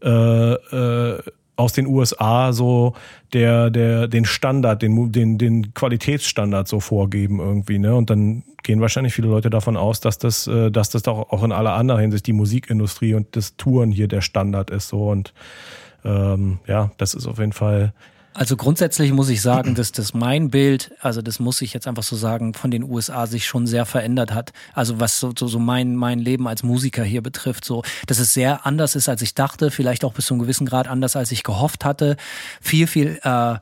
[0.03, 1.21] äh, äh,
[1.57, 2.93] aus den USA so
[3.33, 7.95] der, der, den Standard, den, den, den Qualitätsstandard so vorgeben irgendwie, ne?
[7.95, 11.43] Und dann gehen wahrscheinlich viele Leute davon aus, dass das, äh, dass das doch auch
[11.43, 15.33] in aller anderer Hinsicht die Musikindustrie und das Touren hier der Standard ist so und
[16.05, 17.93] ähm, ja, das ist auf jeden Fall
[18.35, 22.03] also grundsätzlich muss ich sagen, dass das mein Bild, also das muss ich jetzt einfach
[22.03, 24.51] so sagen, von den USA sich schon sehr verändert hat.
[24.73, 28.33] Also was so, so, so mein, mein Leben als Musiker hier betrifft, so, dass es
[28.33, 31.31] sehr anders ist, als ich dachte, vielleicht auch bis zu einem gewissen Grad anders, als
[31.31, 32.17] ich gehofft hatte.
[32.59, 33.55] Viel, viel äh,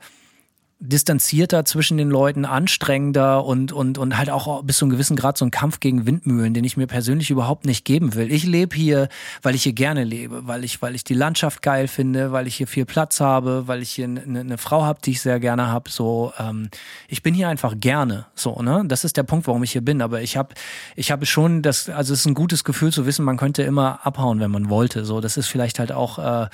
[0.86, 5.38] distanzierter zwischen den Leuten, anstrengender und, und, und halt auch bis zu einem gewissen Grad
[5.38, 8.30] so ein Kampf gegen Windmühlen, den ich mir persönlich überhaupt nicht geben will.
[8.30, 9.08] Ich lebe hier,
[9.42, 12.56] weil ich hier gerne lebe, weil ich, weil ich die Landschaft geil finde, weil ich
[12.56, 15.68] hier viel Platz habe, weil ich hier eine, eine Frau habe, die ich sehr gerne
[15.68, 15.90] habe.
[15.90, 16.68] So, ähm,
[17.08, 18.26] ich bin hier einfach gerne.
[18.34, 18.84] So, ne?
[18.86, 20.02] Das ist der Punkt, warum ich hier bin.
[20.02, 20.54] Aber ich habe,
[20.96, 24.04] ich habe schon das, also es ist ein gutes Gefühl zu wissen, man könnte immer
[24.04, 25.06] abhauen, wenn man wollte.
[25.06, 26.48] So, das ist vielleicht halt auch äh,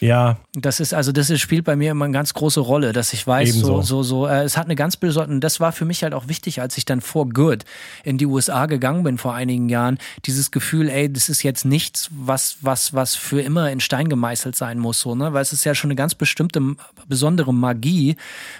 [0.00, 0.38] ja.
[0.54, 3.26] Das ist, also das ist, spielt bei mir immer eine ganz große Rolle, dass ich
[3.26, 3.82] weiß, Ebenso.
[3.82, 6.28] so, so, so, äh, es hat eine ganz besondere, das war für mich halt auch
[6.28, 7.64] wichtig, als ich dann vor Good
[8.04, 12.10] in die USA gegangen bin vor einigen Jahren, dieses Gefühl, ey, das ist jetzt nichts,
[12.12, 15.64] was, was, was für immer in Stein gemeißelt sein muss, so, ne, weil es ist
[15.64, 16.60] ja schon eine ganz bestimmte,
[17.08, 18.16] besondere Magie,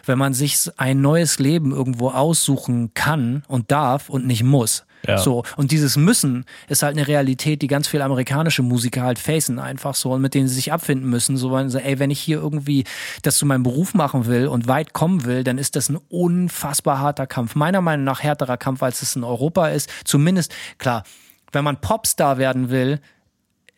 [0.07, 4.85] wenn man sich ein neues Leben irgendwo aussuchen kann und darf und nicht muss.
[5.09, 5.19] Ja.
[5.19, 5.43] So.
[5.57, 9.95] Und dieses Müssen ist halt eine Realität, die ganz viele amerikanische Musiker halt facen einfach
[9.95, 11.37] so und mit denen sie sich abfinden müssen.
[11.37, 12.85] So, weil so, ey, wenn ich hier irgendwie
[13.23, 17.01] das zu meinem Beruf machen will und weit kommen will, dann ist das ein unfassbar
[17.01, 17.55] harter Kampf.
[17.55, 19.91] Meiner Meinung nach härterer Kampf, als es in Europa ist.
[20.05, 21.05] Zumindest, klar,
[21.53, 23.01] wenn man Popstar werden will,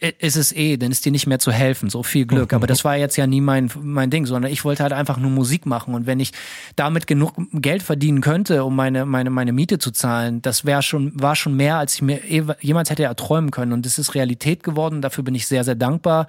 [0.00, 1.90] ist es eh, dann ist dir nicht mehr zu helfen.
[1.90, 2.54] So viel Glück.
[2.54, 5.30] Aber das war jetzt ja nie mein, mein Ding, sondern ich wollte halt einfach nur
[5.30, 5.94] Musik machen.
[5.94, 6.32] Und wenn ich
[6.74, 11.12] damit genug Geld verdienen könnte, um meine, meine, meine Miete zu zahlen, das wäre schon,
[11.20, 12.20] war schon mehr, als ich mir
[12.60, 13.72] jemals hätte erträumen können.
[13.72, 15.02] Und es ist Realität geworden.
[15.02, 16.28] Dafür bin ich sehr, sehr dankbar.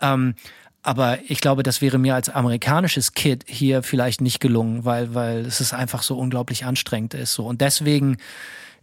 [0.00, 0.34] Ähm,
[0.82, 5.40] aber ich glaube, das wäre mir als amerikanisches Kid hier vielleicht nicht gelungen, weil, weil
[5.40, 7.34] es ist einfach so unglaublich anstrengend ist.
[7.34, 7.44] So.
[7.44, 8.16] Und deswegen,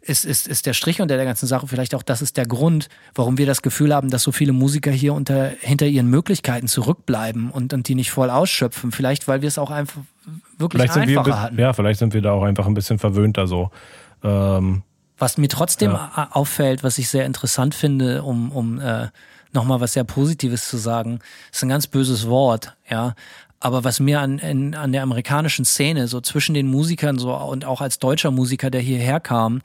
[0.08, 2.90] ist, ist, ist der Strich unter der ganzen Sache vielleicht auch, das ist der Grund,
[3.16, 7.52] warum wir das Gefühl haben, dass so viele Musiker hier unter, hinter ihren Möglichkeiten zurückbleiben
[7.52, 8.92] und, und die nicht voll ausschöpfen.
[8.92, 10.02] Vielleicht, weil wir es auch einfach
[10.58, 11.60] wirklich vielleicht einfacher wir, hatten.
[11.60, 13.72] Ja, vielleicht sind wir da auch einfach ein bisschen verwöhnter so.
[14.24, 14.84] Ähm,
[15.18, 16.30] was mir trotzdem ja.
[16.32, 19.08] auffällt, was ich sehr interessant finde, um, um äh,
[19.52, 21.20] nochmal was sehr Positives zu sagen,
[21.52, 23.16] ist ein ganz böses Wort, ja.
[23.60, 27.66] Aber was mir an, in, an der amerikanischen Szene, so zwischen den Musikern so und
[27.66, 29.62] auch als deutscher Musiker, der hierher kam,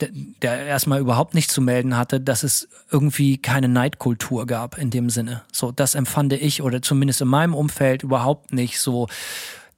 [0.00, 5.10] der erstmal überhaupt nicht zu melden hatte, dass es irgendwie keine Neidkultur gab in dem
[5.10, 5.42] Sinne.
[5.52, 9.08] So, das empfand ich oder zumindest in meinem Umfeld überhaupt nicht so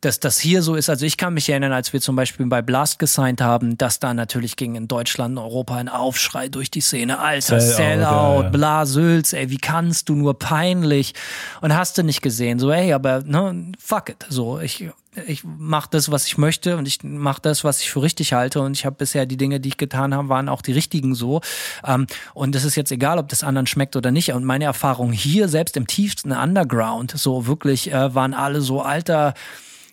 [0.01, 0.89] dass das hier so ist.
[0.89, 4.15] Also ich kann mich erinnern, als wir zum Beispiel bei Blast gesigned haben, dass da
[4.15, 7.19] natürlich ging in Deutschland, und Europa ein Aufschrei durch die Szene.
[7.19, 8.49] Alter, Sellout, Sellout ja.
[8.51, 11.15] Blasülz, ey, wie kannst du nur peinlich?
[11.61, 14.25] Und hast du nicht gesehen, so, ey, aber, ne, fuck it.
[14.29, 14.89] So, ich,
[15.27, 18.61] ich mache das, was ich möchte und ich mache das, was ich für richtig halte
[18.61, 21.41] und ich habe bisher die Dinge, die ich getan habe, waren auch die richtigen so.
[21.85, 24.33] Ähm, und es ist jetzt egal, ob das anderen schmeckt oder nicht.
[24.33, 29.35] Und meine Erfahrung hier, selbst im tiefsten Underground, so wirklich äh, waren alle so alter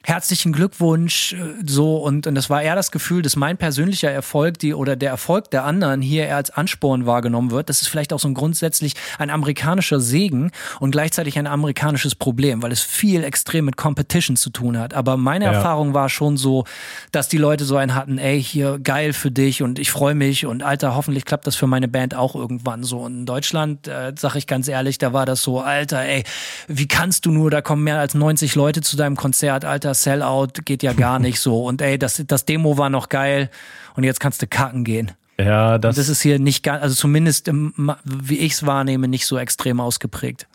[0.05, 4.59] herzlichen Glückwunsch, äh, so und, und das war eher das Gefühl, dass mein persönlicher Erfolg,
[4.59, 7.69] die oder der Erfolg der anderen hier eher als Ansporn wahrgenommen wird.
[7.69, 12.61] Das ist vielleicht auch so ein grundsätzlich ein amerikanischer Segen und gleichzeitig ein amerikanisches Problem,
[12.61, 14.93] weil es viel extrem mit Competition zu tun hat.
[14.93, 15.53] Aber meine ja.
[15.53, 16.65] Erfahrung war schon so,
[17.11, 20.45] dass die Leute so einen hatten, ey, hier geil für dich und ich freue mich
[20.45, 22.99] und Alter, hoffentlich klappt das für meine Band auch irgendwann so.
[22.99, 26.23] Und in Deutschland, äh, sag ich ganz ehrlich, da war das so, Alter, ey,
[26.67, 30.61] wie kannst du nur, da kommen mehr als 90 Leute zu deinem Konzert, Alter, Sellout
[30.65, 31.65] geht ja gar nicht so.
[31.65, 33.49] Und ey, das, das Demo war noch geil
[33.95, 35.11] und jetzt kannst du kacken gehen.
[35.37, 39.07] Ja, das, und das ist hier nicht ganz, also zumindest im, wie ich es wahrnehme,
[39.07, 40.47] nicht so extrem ausgeprägt.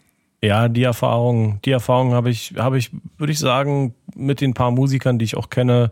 [0.43, 4.71] Ja, die Erfahrung, die Erfahrung habe ich, habe ich, würde ich sagen, mit den paar
[4.71, 5.91] Musikern, die ich auch kenne,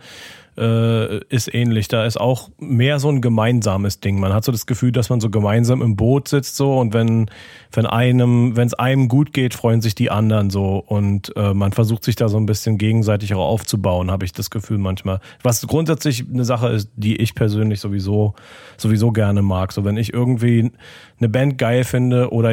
[0.58, 1.88] äh, ist ähnlich.
[1.88, 4.18] Da ist auch mehr so ein gemeinsames Ding.
[4.18, 7.30] Man hat so das Gefühl, dass man so gemeinsam im Boot sitzt so und wenn
[7.72, 11.72] wenn einem wenn es einem gut geht, freuen sich die anderen so und äh, man
[11.72, 15.20] versucht sich da so ein bisschen gegenseitig auch aufzubauen, habe ich das Gefühl manchmal.
[15.42, 18.34] Was grundsätzlich eine Sache ist, die ich persönlich sowieso
[18.76, 19.72] sowieso gerne mag.
[19.72, 20.72] So wenn ich irgendwie
[21.18, 22.52] eine Band geil finde oder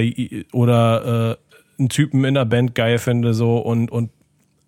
[0.53, 4.11] oder äh, einen Typen in der Band geil finde so und und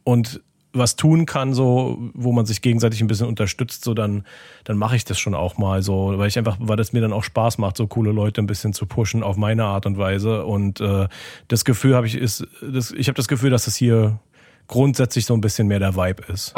[0.03, 0.41] und
[0.77, 4.25] was tun kann, so, wo man sich gegenseitig ein bisschen unterstützt, so dann,
[4.63, 7.13] dann mache ich das schon auch mal so, weil ich einfach, weil das mir dann
[7.13, 10.45] auch Spaß macht, so coole Leute ein bisschen zu pushen auf meine Art und Weise.
[10.45, 11.07] Und äh,
[11.47, 14.19] das Gefühl habe ich, ist, das, ich habe das Gefühl, dass das hier
[14.67, 16.53] grundsätzlich so ein bisschen mehr der Vibe ist.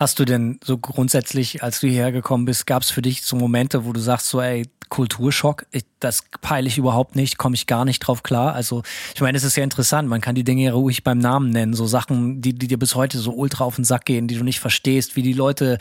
[0.00, 3.36] Hast du denn so grundsätzlich, als du hierher gekommen bist, gab es für dich so
[3.36, 7.66] Momente, wo du sagst, so, ey, Kulturschock, ich, das peile ich überhaupt nicht, komme ich
[7.66, 8.54] gar nicht drauf klar.
[8.54, 8.82] Also
[9.14, 11.86] ich meine, es ist ja interessant, man kann die Dinge ruhig beim Namen nennen, so
[11.86, 14.58] Sachen, die, die dir bis heute so ultra auf den Sack gehen, die du nicht
[14.58, 15.76] verstehst, wie die Leute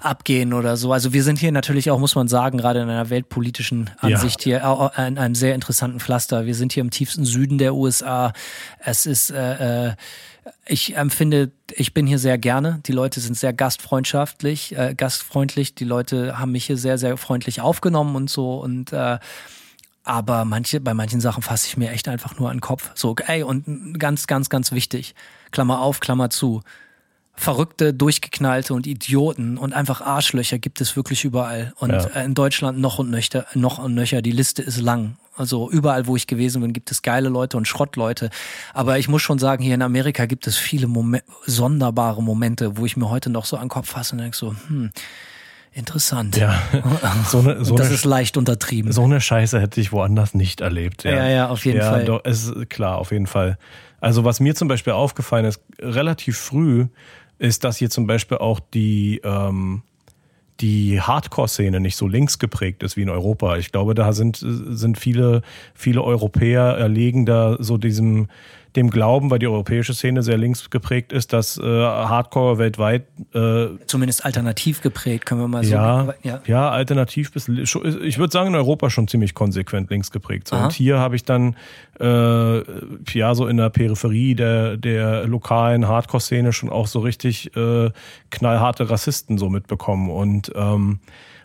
[0.00, 0.92] abgehen oder so.
[0.92, 4.92] Also wir sind hier natürlich auch, muss man sagen, gerade in einer weltpolitischen Ansicht ja.
[4.94, 6.46] hier, in einem sehr interessanten Pflaster.
[6.46, 8.32] Wir sind hier im tiefsten Süden der USA.
[8.78, 9.94] Es ist äh, äh,
[10.66, 12.80] ich empfinde, ich bin hier sehr gerne.
[12.86, 15.74] Die Leute sind sehr gastfreundschaftlich, äh, gastfreundlich.
[15.74, 18.58] Die Leute haben mich hier sehr, sehr freundlich aufgenommen und so.
[18.58, 19.18] Und äh,
[20.04, 22.90] aber manche, bei manchen Sachen fasse ich mir echt einfach nur an den Kopf.
[22.94, 25.14] So, ey, und ganz, ganz, ganz wichtig.
[25.50, 26.62] Klammer auf, Klammer zu.
[27.36, 31.72] Verrückte, durchgeknallte und Idioten und einfach Arschlöcher gibt es wirklich überall.
[31.78, 32.04] Und ja.
[32.06, 34.22] Äh, in Deutschland noch und nöcher, noch und nöcher.
[34.22, 35.16] Die Liste ist lang.
[35.36, 38.30] Also überall, wo ich gewesen bin, gibt es geile Leute und Schrottleute.
[38.72, 42.86] Aber ich muss schon sagen, hier in Amerika gibt es viele Momente, sonderbare Momente, wo
[42.86, 44.90] ich mir heute noch so an den Kopf fasse und denke so, hm,
[45.72, 46.36] interessant.
[46.36, 46.62] Ja,
[47.28, 48.92] so eine, so das eine, ist leicht untertrieben.
[48.92, 51.02] So eine Scheiße hätte ich woanders nicht erlebt.
[51.02, 52.04] Ja, ja, ja auf jeden ja, Fall.
[52.04, 53.58] Doch, ist klar, auf jeden Fall.
[54.00, 56.86] Also was mir zum Beispiel aufgefallen ist, relativ früh,
[57.38, 59.82] ist, dass hier zum Beispiel auch die ähm,
[60.60, 63.56] die Hardcore-Szene nicht so links geprägt ist wie in Europa.
[63.56, 65.42] Ich glaube, da sind, sind viele,
[65.74, 68.28] viele Europäer erlegen da so diesem,
[68.76, 73.66] dem Glauben, weil die europäische Szene sehr links geprägt ist, dass äh, Hardcore weltweit äh,
[73.86, 78.48] zumindest alternativ geprägt, können wir mal ja, so ja ja alternativ bis ich würde sagen
[78.48, 80.48] in Europa schon ziemlich konsequent links geprägt.
[80.48, 80.56] So.
[80.56, 81.56] Und hier habe ich dann
[82.00, 82.62] äh,
[83.12, 87.90] ja so in der Peripherie der der lokalen Hardcore-Szene schon auch so richtig äh,
[88.30, 90.98] knallharte Rassisten so mitbekommen und ähm,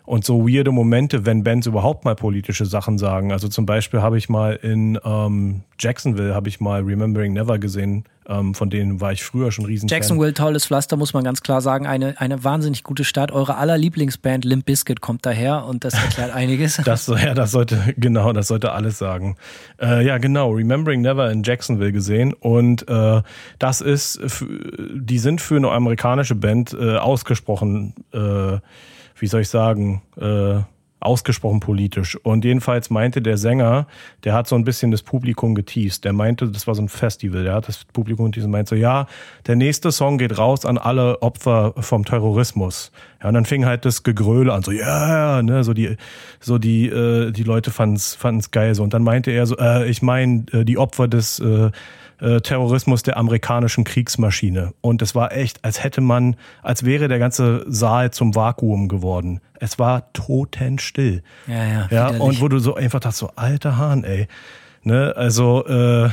[0.04, 3.32] und so weirde Momente, wenn Bands überhaupt mal politische Sachen sagen.
[3.32, 8.04] Also zum Beispiel habe ich mal in ähm, Jacksonville habe ich mal Remembering Never gesehen.
[8.28, 9.88] Ähm, von denen war ich früher schon riesen.
[9.88, 11.86] Jacksonville, tolles Pflaster, muss man ganz klar sagen.
[11.86, 13.32] Eine, eine wahnsinnig gute Stadt.
[13.32, 16.76] Eure aller Lieblingsband Limp Bizkit kommt daher und das erklärt einiges.
[16.84, 19.36] das, ja, das sollte, genau, das sollte alles sagen.
[19.80, 20.50] Äh, ja, genau.
[20.50, 23.22] Remembering Never in Jacksonville gesehen und äh,
[23.58, 24.20] das ist,
[24.94, 28.58] die sind für eine amerikanische Band äh, ausgesprochen äh,
[29.20, 30.60] wie soll ich sagen, äh,
[31.00, 32.16] ausgesprochen politisch.
[32.22, 33.86] Und jedenfalls meinte der Sänger,
[34.24, 36.04] der hat so ein bisschen das Publikum geteased.
[36.04, 38.74] Der meinte, das war so ein Festival, der hat das Publikum geteased und meinte so,
[38.76, 39.06] ja,
[39.46, 42.92] der nächste Song geht raus an alle Opfer vom Terrorismus.
[43.22, 45.96] Ja, und dann fing halt das Gegröle an, so, ja, yeah, ne, so die,
[46.38, 48.82] so die, äh, die Leute fanden's, fanden's geil so.
[48.82, 51.70] Und dann meinte er so, äh, ich meine, äh, die Opfer des, äh,
[52.20, 54.72] äh, Terrorismus der amerikanischen Kriegsmaschine.
[54.80, 59.40] Und es war echt, als hätte man, als wäre der ganze Saal zum Vakuum geworden.
[59.58, 61.22] Es war totenstill.
[61.46, 61.88] Ja, ja.
[61.90, 64.28] Ja, und wo du so einfach dachtest, so alter Hahn, ey.
[64.82, 66.10] Ne, also, äh,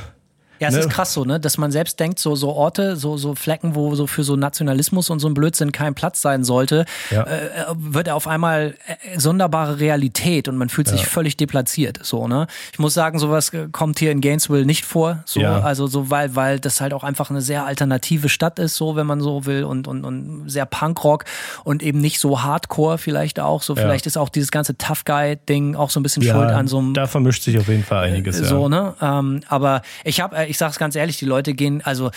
[0.59, 0.79] ja, es ne?
[0.81, 3.95] ist krass so, ne, dass man selbst denkt, so, so Orte, so, so Flecken, wo
[3.95, 7.23] so für so Nationalismus und so ein Blödsinn kein Platz sein sollte, ja.
[7.23, 11.07] äh, äh wird er auf einmal äh, sonderbare Realität und man fühlt sich ja.
[11.07, 12.47] völlig deplatziert, so, ne.
[12.71, 15.61] Ich muss sagen, sowas äh, kommt hier in Gainesville nicht vor, so, ja.
[15.61, 19.07] also so, weil, weil das halt auch einfach eine sehr alternative Stadt ist, so, wenn
[19.07, 21.25] man so will und, und, und sehr Punkrock
[21.63, 25.37] und eben nicht so Hardcore vielleicht auch, so, vielleicht ist auch dieses ganze Tough Guy
[25.47, 26.93] Ding auch so ein bisschen schuld an so einem.
[26.93, 30.79] Da vermischt sich auf jeden Fall einiges, So, ne, ähm, aber ich habe ich sag's
[30.79, 32.11] ganz ehrlich, die Leute gehen, also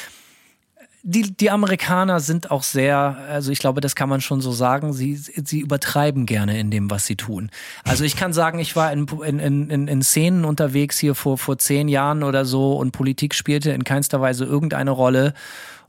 [1.03, 4.93] die, die Amerikaner sind auch sehr, also ich glaube, das kann man schon so sagen,
[4.93, 7.51] sie, sie übertreiben gerne in dem, was sie tun.
[7.85, 11.57] Also ich kann sagen, ich war in, in, in, in Szenen unterwegs hier vor, vor
[11.57, 15.33] zehn Jahren oder so und Politik spielte in keinster Weise irgendeine Rolle.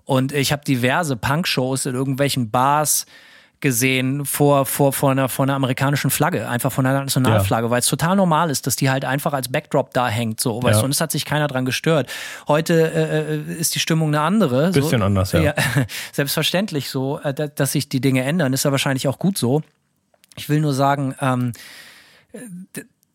[0.06, 3.06] Und ich habe diverse Punk-Shows in irgendwelchen Bars
[3.62, 7.72] gesehen vor, vor, vor, einer, vor einer amerikanischen Flagge, einfach von einer Nationalflagge, ja.
[7.72, 10.76] weil es total normal ist, dass die halt einfach als Backdrop da hängt, so, weißt
[10.76, 10.80] ja.
[10.80, 12.12] du, und es hat sich keiner dran gestört.
[12.48, 14.72] Heute äh, äh ist die Stimmung eine andere.
[14.72, 15.42] Bisschen so, anders, ja.
[15.42, 15.54] ja.
[16.12, 19.62] Selbstverständlich so, äh, dass sich die Dinge ändern, ist ja wahrscheinlich auch gut so.
[20.36, 21.52] Ich will nur sagen, ähm,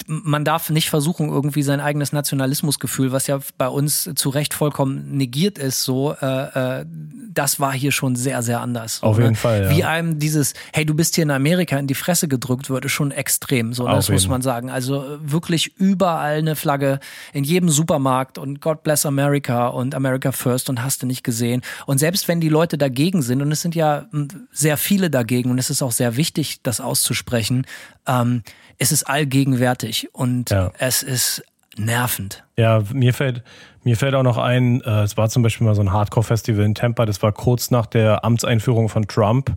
[0.06, 5.16] man darf nicht versuchen, irgendwie sein eigenes Nationalismusgefühl, was ja bei uns zu Recht vollkommen
[5.16, 6.86] negiert ist, so, äh, äh,
[7.32, 9.02] das war hier schon sehr, sehr anders.
[9.02, 9.24] Auf ne?
[9.24, 9.64] jeden Fall.
[9.64, 9.70] Ja.
[9.70, 12.92] Wie einem dieses, hey, du bist hier in Amerika in die Fresse gedrückt wird, ist
[12.92, 13.72] schon extrem.
[13.72, 13.94] So, ne?
[13.94, 14.70] das muss man sagen.
[14.70, 16.98] Also wirklich überall eine Flagge
[17.32, 21.62] in jedem Supermarkt und God bless America und America First und hast du nicht gesehen.
[21.84, 25.50] Und selbst wenn die Leute dagegen sind, und es sind ja hm, sehr viele dagegen,
[25.50, 27.66] und es ist auch sehr wichtig, das auszusprechen,
[28.06, 28.42] ähm,
[28.78, 30.70] es ist allgegenwärtig und ja.
[30.78, 31.44] es ist
[31.78, 32.44] nervend.
[32.56, 33.42] Ja, mir fällt,
[33.84, 36.74] mir fällt auch noch ein, äh, es war zum Beispiel mal so ein Hardcore-Festival in
[36.74, 39.52] Tampa, das war kurz nach der Amtseinführung von Trump.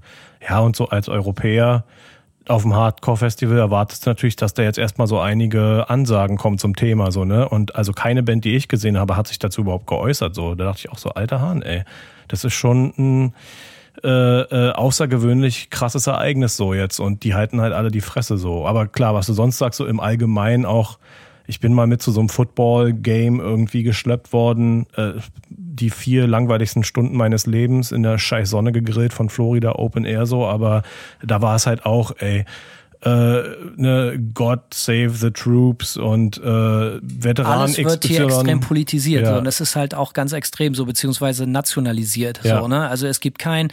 [0.47, 1.84] Ja, und so als Europäer
[2.47, 6.76] auf dem Hardcore-Festival erwartest du natürlich, dass da jetzt erstmal so einige Ansagen kommen zum
[6.76, 7.47] Thema, so, ne?
[7.47, 10.55] Und also keine Band, die ich gesehen habe, hat sich dazu überhaupt geäußert, so.
[10.55, 11.84] Da dachte ich auch so, alter Hahn, ey.
[12.28, 13.34] Das ist schon ein,
[14.03, 18.65] äh, äh, außergewöhnlich krasses Ereignis so jetzt und die halten halt alle die Fresse so.
[18.65, 20.99] Aber klar, was du sonst sagst, so im Allgemeinen auch,
[21.47, 25.13] ich bin mal mit zu so einem Football-Game irgendwie geschleppt worden, äh,
[25.49, 30.25] die vier langweiligsten Stunden meines Lebens in der scheiß Sonne gegrillt von Florida Open Air
[30.25, 30.83] so, aber
[31.23, 32.45] da war es halt auch, ey,
[33.01, 33.09] äh,
[33.77, 36.41] ne, God Save the Troops und äh,
[37.01, 39.31] Veteran Alles wird hier extrem politisiert Ja.
[39.33, 42.59] so, und das ist halt auch ganz extrem so beziehungsweise nationalisiert Ja.
[42.59, 42.89] so ne?
[42.89, 43.69] Also es gibt kein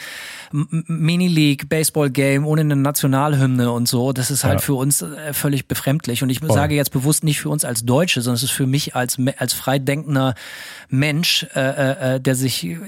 [0.53, 4.13] Mini-League Baseball Game ohne eine Nationalhymne und so.
[4.13, 4.59] Das ist halt Ja.
[4.61, 6.23] für uns äh, völlig befremdlich.
[6.23, 8.95] Und ich sage jetzt bewusst nicht für uns als Deutsche sondern es ist für mich
[8.95, 10.35] als als freidenkender
[10.89, 12.79] Mensch äh, äh, äh, der sich äh,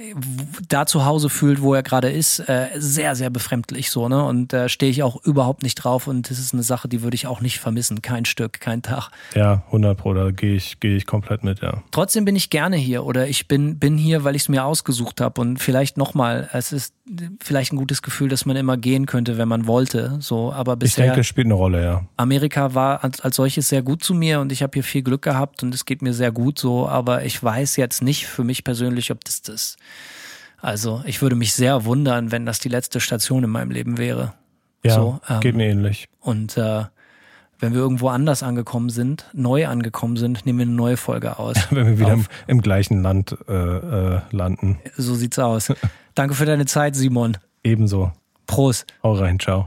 [0.68, 4.22] da zu Hause fühlt wo er gerade ist äh, sehr sehr befremdlich so ne?
[4.24, 6.06] Und da stehe ich auch überhaupt nicht drauf.
[6.06, 9.10] Und das ist eine Sache die würde ich auch nicht vermissen kein Stück kein Tag
[9.34, 11.82] Ja, 100 Pro, da gehe ich, gehe ich komplett mit, ja.
[11.90, 15.20] Trotzdem bin ich gerne hier oder ich bin, bin hier, weil ich es mir ausgesucht
[15.20, 16.94] habe und vielleicht nochmal, es ist
[17.40, 20.16] vielleicht ein gutes Gefühl, dass man immer gehen könnte, wenn man wollte.
[20.20, 22.04] So, aber Ich bisher denke, es spielt eine Rolle, ja.
[22.16, 25.22] Amerika war als, als solches sehr gut zu mir und ich habe hier viel Glück
[25.22, 28.64] gehabt und es geht mir sehr gut so, aber ich weiß jetzt nicht für mich
[28.64, 29.76] persönlich, ob das das.
[30.60, 34.34] Also ich würde mich sehr wundern, wenn das die letzte Station in meinem Leben wäre.
[34.84, 36.08] Ja, So, ähm, geht mir ähnlich.
[36.20, 36.84] Und äh,
[37.60, 41.56] wenn wir irgendwo anders angekommen sind, neu angekommen sind, nehmen wir eine neue Folge aus.
[41.70, 44.78] Wenn wir wieder im, im gleichen Land äh, äh, landen.
[44.96, 45.72] So sieht's aus.
[46.14, 47.36] Danke für deine Zeit, Simon.
[47.64, 48.12] Ebenso.
[48.46, 48.86] Prost.
[49.02, 49.66] Hau rein, ciao.